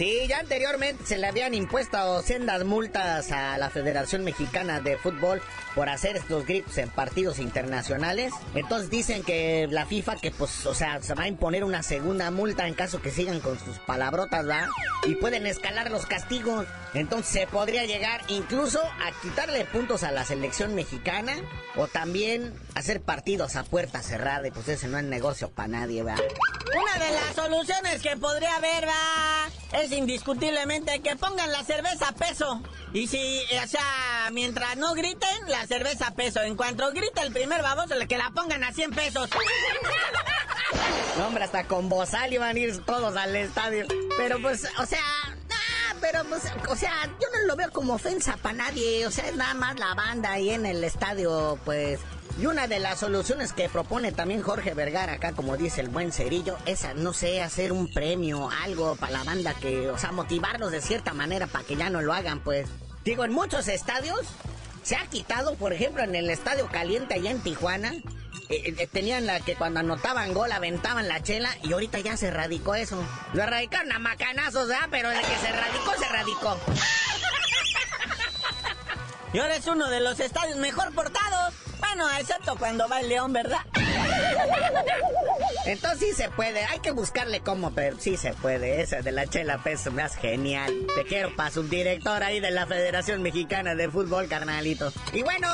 Sí, 0.00 0.26
ya 0.26 0.38
anteriormente 0.38 1.04
se 1.04 1.18
le 1.18 1.26
habían 1.26 1.52
impuesto 1.52 2.22
sendas 2.22 2.64
multas 2.64 3.30
a 3.32 3.58
la 3.58 3.68
Federación 3.68 4.24
Mexicana 4.24 4.80
de 4.80 4.96
Fútbol 4.96 5.42
por 5.74 5.90
hacer 5.90 6.16
estos 6.16 6.46
gritos 6.46 6.78
en 6.78 6.88
partidos 6.88 7.38
internacionales. 7.38 8.32
Entonces 8.54 8.88
dicen 8.88 9.22
que 9.22 9.68
la 9.70 9.84
FIFA 9.84 10.16
que 10.16 10.30
pues, 10.30 10.64
o 10.64 10.72
sea, 10.72 11.02
se 11.02 11.12
va 11.12 11.24
a 11.24 11.28
imponer 11.28 11.64
una 11.64 11.82
segunda 11.82 12.30
multa 12.30 12.66
en 12.66 12.72
caso 12.72 13.02
que 13.02 13.10
sigan 13.10 13.40
con 13.40 13.58
sus 13.58 13.78
palabrotas, 13.80 14.48
¿va? 14.48 14.70
Y 15.06 15.16
pueden 15.16 15.46
escalar 15.46 15.90
los 15.90 16.06
castigos. 16.06 16.66
Entonces 16.94 17.30
se 17.30 17.46
podría 17.46 17.84
llegar 17.84 18.22
incluso 18.28 18.80
a 18.80 19.20
quitarle 19.20 19.66
puntos 19.66 20.02
a 20.02 20.12
la 20.12 20.24
selección 20.24 20.74
mexicana 20.74 21.36
o 21.76 21.88
también 21.88 22.54
hacer 22.74 23.02
partidos 23.02 23.54
a 23.54 23.64
puerta 23.64 24.00
cerrada 24.00 24.48
y 24.48 24.50
pues 24.50 24.66
ese 24.66 24.88
no 24.88 24.96
es 24.96 25.04
negocio 25.04 25.50
para 25.50 25.68
nadie, 25.68 26.02
¿va? 26.02 26.14
Una 26.14 27.04
de 27.04 27.12
las 27.12 27.34
soluciones 27.34 28.00
que 28.00 28.16
podría 28.16 28.56
haber, 28.56 28.88
va, 28.88 29.59
es 29.72 29.92
indiscutiblemente 29.92 31.00
que 31.00 31.16
pongan 31.16 31.50
la 31.52 31.64
cerveza 31.64 32.08
a 32.08 32.12
peso. 32.12 32.62
Y 32.92 33.06
si, 33.06 33.42
o 33.62 33.66
sea, 33.66 34.28
mientras 34.32 34.76
no 34.76 34.94
griten, 34.94 35.48
la 35.48 35.66
cerveza 35.66 36.08
a 36.08 36.14
peso. 36.14 36.40
En 36.42 36.56
cuanto 36.56 36.90
grite 36.90 37.20
el 37.22 37.32
primer 37.32 37.62
baboso, 37.62 37.94
que 38.08 38.18
la 38.18 38.30
pongan 38.30 38.64
a 38.64 38.72
100 38.72 38.90
pesos. 38.90 39.30
No, 41.18 41.26
hombre, 41.26 41.44
hasta 41.44 41.64
con 41.64 41.88
bozal 41.88 42.32
iban 42.32 42.56
a 42.56 42.58
ir 42.58 42.84
todos 42.84 43.16
al 43.16 43.34
estadio. 43.36 43.86
Pero 44.16 44.40
pues, 44.40 44.66
o 44.78 44.86
sea, 44.86 45.00
ah, 45.02 45.94
pero 46.00 46.24
pues, 46.24 46.42
o 46.68 46.76
sea, 46.76 46.92
yo 47.20 47.28
no 47.34 47.46
lo 47.46 47.56
veo 47.56 47.70
como 47.70 47.94
ofensa 47.94 48.36
para 48.36 48.54
nadie. 48.54 49.06
O 49.06 49.10
sea, 49.10 49.28
es 49.28 49.36
nada 49.36 49.54
más 49.54 49.78
la 49.78 49.94
banda 49.94 50.32
ahí 50.32 50.50
en 50.50 50.66
el 50.66 50.82
estadio, 50.84 51.58
pues. 51.64 52.00
Y 52.38 52.46
una 52.46 52.66
de 52.66 52.78
las 52.78 53.00
soluciones 53.00 53.52
que 53.52 53.68
propone 53.68 54.12
también 54.12 54.42
Jorge 54.42 54.74
Vergara 54.74 55.14
acá, 55.14 55.32
como 55.32 55.56
dice 55.56 55.80
el 55.80 55.88
buen 55.88 56.12
Cerillo, 56.12 56.56
es, 56.64 56.86
no 56.96 57.12
sé, 57.12 57.42
hacer 57.42 57.72
un 57.72 57.92
premio, 57.92 58.48
algo 58.62 58.96
para 58.96 59.12
la 59.12 59.24
banda 59.24 59.54
que, 59.54 59.90
o 59.90 59.98
sea, 59.98 60.12
motivarlos 60.12 60.70
de 60.70 60.80
cierta 60.80 61.12
manera 61.12 61.46
para 61.46 61.64
que 61.64 61.76
ya 61.76 61.90
no 61.90 62.00
lo 62.00 62.12
hagan, 62.14 62.40
pues. 62.40 62.68
Digo, 63.04 63.24
en 63.24 63.32
muchos 63.32 63.68
estadios 63.68 64.20
se 64.82 64.96
ha 64.96 65.06
quitado, 65.06 65.54
por 65.56 65.72
ejemplo, 65.72 66.02
en 66.02 66.14
el 66.14 66.30
Estadio 66.30 66.66
Caliente 66.68 67.14
allá 67.14 67.30
en 67.30 67.40
Tijuana, 67.40 67.92
eh, 68.50 68.74
eh, 68.78 68.88
tenían 68.90 69.26
la 69.26 69.40
que 69.40 69.54
cuando 69.54 69.80
anotaban 69.80 70.32
gol 70.34 70.50
aventaban 70.50 71.06
la 71.06 71.22
chela 71.22 71.50
y 71.62 71.72
ahorita 71.72 72.00
ya 72.00 72.16
se 72.16 72.30
radicó 72.30 72.74
eso. 72.74 73.00
Lo 73.32 73.42
erradicaron 73.42 73.92
a 73.92 73.98
macanazos, 73.98 74.66
¿verdad? 74.68 74.88
Pero 74.90 75.08
de 75.08 75.20
que 75.20 75.36
se 75.40 75.52
radicó, 75.52 75.92
se 75.98 76.08
radicó. 76.08 76.58
Y 79.32 79.38
ahora 79.38 79.54
es 79.54 79.66
uno 79.68 79.88
de 79.88 80.00
los 80.00 80.18
estadios 80.18 80.58
mejor 80.58 80.92
portados. 80.92 81.49
Bueno, 81.92 82.08
excepto 82.20 82.54
cuando 82.56 82.88
va 82.88 83.00
el 83.00 83.08
León, 83.08 83.32
¿verdad? 83.32 83.58
Entonces 85.66 85.98
sí 85.98 86.14
se 86.14 86.30
puede, 86.30 86.64
hay 86.64 86.78
que 86.78 86.92
buscarle 86.92 87.40
cómo, 87.40 87.72
pero 87.72 87.98
sí 87.98 88.16
se 88.16 88.32
puede. 88.32 88.80
Esa 88.80 89.02
de 89.02 89.10
la 89.10 89.26
chela 89.26 89.58
peso 89.58 89.90
me 89.90 90.02
hace 90.02 90.20
genial. 90.20 90.72
Te 90.94 91.04
quiero 91.04 91.34
para 91.34 91.50
subdirector 91.50 92.22
ahí 92.22 92.38
de 92.38 92.52
la 92.52 92.66
Federación 92.68 93.22
Mexicana 93.22 93.74
de 93.74 93.90
Fútbol, 93.90 94.28
carnalito. 94.28 94.92
Y 95.12 95.22
bueno, 95.22 95.48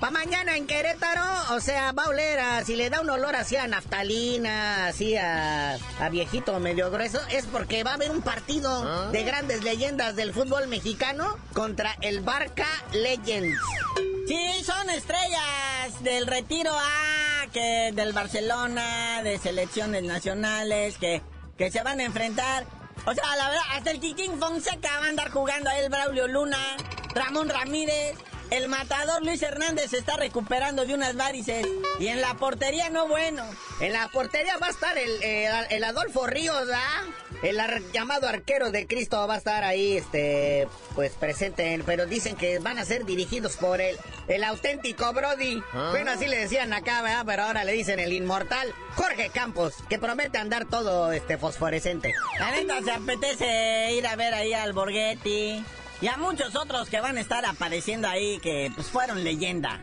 para 0.00 0.10
mañana 0.10 0.56
en 0.56 0.66
Querétaro, 0.66 1.54
o 1.54 1.60
sea, 1.60 1.92
va 1.92 2.04
a 2.04 2.08
oler 2.08 2.40
a, 2.40 2.64
si 2.64 2.76
le 2.76 2.88
da 2.88 3.02
un 3.02 3.10
olor 3.10 3.36
así 3.36 3.56
a 3.56 3.66
naftalina, 3.66 4.86
así 4.86 5.16
a, 5.16 5.74
a 6.00 6.08
viejito 6.08 6.58
medio 6.60 6.90
grueso, 6.90 7.20
es 7.30 7.44
porque 7.44 7.84
va 7.84 7.90
a 7.90 7.94
haber 7.94 8.10
un 8.10 8.22
partido 8.22 9.10
de 9.10 9.22
grandes 9.22 9.62
leyendas 9.62 10.16
del 10.16 10.32
fútbol 10.32 10.66
mexicano 10.66 11.38
contra 11.52 11.94
el 12.00 12.20
Barca 12.20 12.66
Legends. 12.92 13.60
Sí, 14.26 14.64
son 14.64 14.88
estrellas 14.88 16.02
del 16.02 16.26
retiro 16.26 16.70
A, 16.72 17.46
que 17.52 17.92
del 17.94 18.14
Barcelona, 18.14 19.22
de 19.22 19.38
selecciones 19.38 20.02
nacionales, 20.02 20.96
que, 20.96 21.20
que 21.58 21.70
se 21.70 21.82
van 21.82 22.00
a 22.00 22.04
enfrentar. 22.04 22.64
O 23.06 23.12
sea, 23.12 23.36
la 23.36 23.48
verdad, 23.48 23.62
hasta 23.72 23.90
el 23.90 24.00
Kikín 24.00 24.38
Fonseca 24.40 24.98
va 24.98 25.06
a 25.06 25.08
andar 25.10 25.30
jugando 25.30 25.68
ahí 25.68 25.84
el 25.84 25.90
Braulio 25.90 26.26
Luna, 26.26 26.58
Ramón 27.14 27.50
Ramírez, 27.50 28.16
el 28.50 28.68
matador 28.68 29.22
Luis 29.24 29.42
Hernández 29.42 29.90
se 29.90 29.98
está 29.98 30.16
recuperando 30.16 30.84
de 30.86 30.94
unas 30.94 31.16
varices. 31.16 31.66
Y 31.98 32.08
en 32.08 32.20
la 32.20 32.34
portería 32.34 32.88
no 32.90 33.08
bueno. 33.08 33.44
En 33.80 33.92
la 33.92 34.08
portería 34.08 34.56
va 34.58 34.68
a 34.68 34.70
estar 34.70 34.96
el, 34.98 35.10
eh, 35.22 35.48
el 35.70 35.84
Adolfo 35.84 36.26
Ríos, 36.26 36.68
¿ah? 36.72 37.02
El 37.42 37.58
ar- 37.60 37.82
llamado 37.92 38.26
arquero 38.28 38.70
de 38.70 38.86
Cristo 38.86 39.26
va 39.26 39.34
a 39.34 39.38
estar 39.38 39.64
ahí, 39.64 39.96
este, 39.98 40.66
pues 40.94 41.12
presente, 41.12 41.80
pero 41.84 42.06
dicen 42.06 42.36
que 42.36 42.58
van 42.58 42.78
a 42.78 42.84
ser 42.84 43.04
dirigidos 43.04 43.56
por 43.56 43.80
el, 43.80 43.98
el 44.28 44.44
auténtico 44.44 45.12
Brody. 45.12 45.62
Bueno, 45.90 46.12
así 46.12 46.26
le 46.26 46.38
decían 46.38 46.72
acá, 46.72 47.02
¿verdad? 47.02 47.24
Pero 47.26 47.42
ahora 47.44 47.64
le 47.64 47.72
dicen 47.72 47.98
el 48.00 48.12
inmortal 48.12 48.72
Jorge 48.94 49.30
Campos, 49.30 49.74
que 49.88 49.98
promete 49.98 50.38
andar 50.38 50.64
todo, 50.64 51.12
este, 51.12 51.36
fosforescente. 51.38 52.14
La 52.38 52.52
neta 52.52 52.80
se 52.82 52.92
apetece 52.92 53.92
ir 53.92 54.06
a 54.06 54.16
ver 54.16 54.32
ahí 54.34 54.54
al 54.54 54.72
Borghetti 54.72 55.62
y 56.04 56.08
a 56.08 56.18
muchos 56.18 56.54
otros 56.54 56.90
que 56.90 57.00
van 57.00 57.16
a 57.16 57.20
estar 57.22 57.46
apareciendo 57.46 58.06
ahí 58.06 58.38
que, 58.40 58.70
pues, 58.74 58.88
fueron 58.88 59.24
leyenda. 59.24 59.80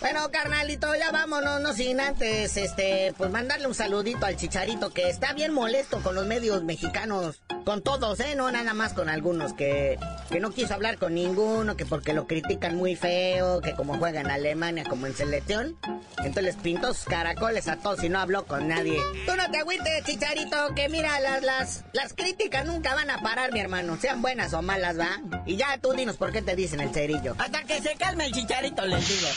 Bueno, 0.00 0.30
carnalito, 0.30 0.94
ya 0.94 1.10
vámonos, 1.12 1.60
no 1.60 1.74
sin 1.74 2.00
antes, 2.00 2.56
este, 2.56 3.12
pues 3.18 3.30
mandarle 3.30 3.66
un 3.66 3.74
saludito 3.74 4.24
al 4.24 4.36
chicharito 4.36 4.88
que 4.94 5.10
está 5.10 5.34
bien 5.34 5.52
molesto 5.52 6.02
con 6.02 6.14
los 6.14 6.24
medios 6.24 6.64
mexicanos, 6.64 7.42
con 7.66 7.82
todos, 7.82 8.18
¿eh? 8.20 8.34
No 8.34 8.50
nada 8.50 8.72
más 8.72 8.94
con 8.94 9.10
algunos, 9.10 9.52
que, 9.52 9.98
que 10.30 10.40
no 10.40 10.52
quiso 10.52 10.72
hablar 10.72 10.96
con 10.96 11.14
ninguno, 11.14 11.76
que 11.76 11.84
porque 11.84 12.14
lo 12.14 12.26
critican 12.26 12.76
muy 12.76 12.96
feo, 12.96 13.60
que 13.60 13.74
como 13.74 13.98
juega 13.98 14.22
en 14.22 14.30
Alemania 14.30 14.84
como 14.88 15.06
en 15.06 15.14
selección, 15.14 15.76
entonces 16.16 16.44
les 16.44 16.56
pintó 16.56 16.94
sus 16.94 17.04
caracoles 17.04 17.68
a 17.68 17.76
todos 17.76 18.02
y 18.02 18.08
no 18.08 18.20
habló 18.20 18.46
con 18.46 18.68
nadie. 18.68 18.98
Tú 19.26 19.36
no 19.36 19.50
te 19.50 19.58
agüites, 19.58 20.04
chicharito, 20.04 20.74
que 20.74 20.88
mira, 20.88 21.20
las, 21.20 21.42
las, 21.42 21.84
las 21.92 22.14
críticas 22.14 22.64
nunca 22.64 22.94
van 22.94 23.10
a 23.10 23.20
parar, 23.20 23.52
mi 23.52 23.60
hermano, 23.60 23.98
sean 24.00 24.22
buenas 24.22 24.54
o 24.54 24.62
malas, 24.62 24.98
¿va? 24.98 25.20
Y 25.44 25.56
ya 25.56 25.76
tú 25.76 25.92
dinos 25.92 26.16
por 26.16 26.32
qué 26.32 26.40
te 26.40 26.56
dicen 26.56 26.80
el 26.80 26.88
cerillo. 26.88 27.36
Hasta 27.38 27.64
que 27.64 27.82
se 27.82 27.96
calme 27.96 28.24
el 28.24 28.32
chicharito, 28.32 28.86
les 28.86 29.06
digo. 29.06 29.28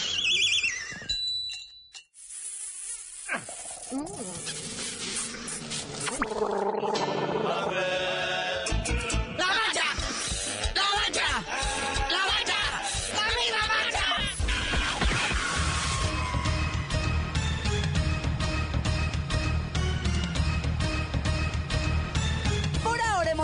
¡La 3.33 3.33
mancha! 3.33 3.33
¡La 3.33 3.33
mancha! 3.33 3.33
¡La 3.33 3.39
mancha! 3.39 3.41
¡La 3.41 3.41
misma 3.41 3.41
mancha! 3.41 3.43
Por 3.43 3.51
ahora 3.51 3.71
hemos 3.73 3.82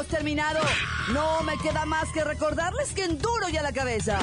terminado. 0.10 0.60
No 1.14 1.44
me 1.44 1.58
queda 1.58 1.86
más 1.86 2.10
que 2.14 2.24
recordarles 2.24 2.94
que 2.94 3.06
en 3.06 3.18
duro 3.18 3.48
y 3.50 3.58
a 3.58 3.62
la 3.62 3.72
cabeza. 3.72 4.20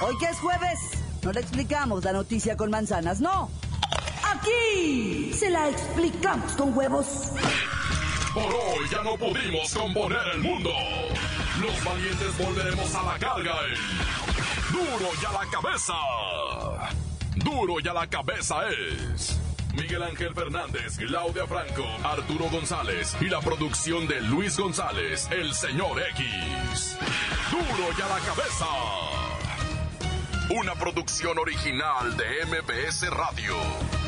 Hoy 0.00 0.16
que 0.18 0.26
es 0.26 0.38
jueves, 0.38 0.78
no 1.22 1.32
le 1.32 1.40
explicamos 1.40 2.04
la 2.04 2.12
noticia 2.12 2.56
con 2.56 2.70
manzanas, 2.70 3.20
no. 3.20 3.48
Aquí 4.34 5.32
se 5.34 5.50
la 5.50 5.68
explicamos 5.68 6.52
con 6.52 6.76
huevos. 6.76 7.32
Por 8.32 8.44
hoy 8.44 8.88
ya 8.90 9.02
no 9.02 9.16
pudimos 9.16 9.74
componer 9.74 10.26
el 10.34 10.40
mundo. 10.40 10.70
Los 11.60 11.84
valientes 11.84 12.38
volveremos 12.38 12.94
a 12.94 13.02
la 13.02 13.18
carga 13.18 13.54
en 13.68 14.72
Duro 14.72 15.10
y 15.20 15.24
a 15.26 15.32
la 15.32 15.50
cabeza. 15.50 15.94
Duro 17.36 17.74
y 17.84 17.88
a 17.88 17.92
la 17.92 18.06
cabeza 18.06 18.56
es 18.68 19.38
Miguel 19.74 20.02
Ángel 20.02 20.34
Fernández, 20.34 20.96
Claudia 20.96 21.46
Franco, 21.46 21.84
Arturo 22.02 22.48
González 22.50 23.14
y 23.20 23.26
la 23.26 23.40
producción 23.40 24.08
de 24.08 24.22
Luis 24.22 24.58
González, 24.58 25.28
el 25.30 25.52
señor 25.52 26.00
X. 26.10 26.96
Duro 27.50 27.88
y 27.98 28.00
a 28.00 28.08
la 28.08 28.18
cabeza. 28.20 28.66
Una 30.58 30.74
producción 30.74 31.38
original 31.38 32.16
de 32.16 32.46
MBS 32.46 33.10
Radio. 33.10 34.01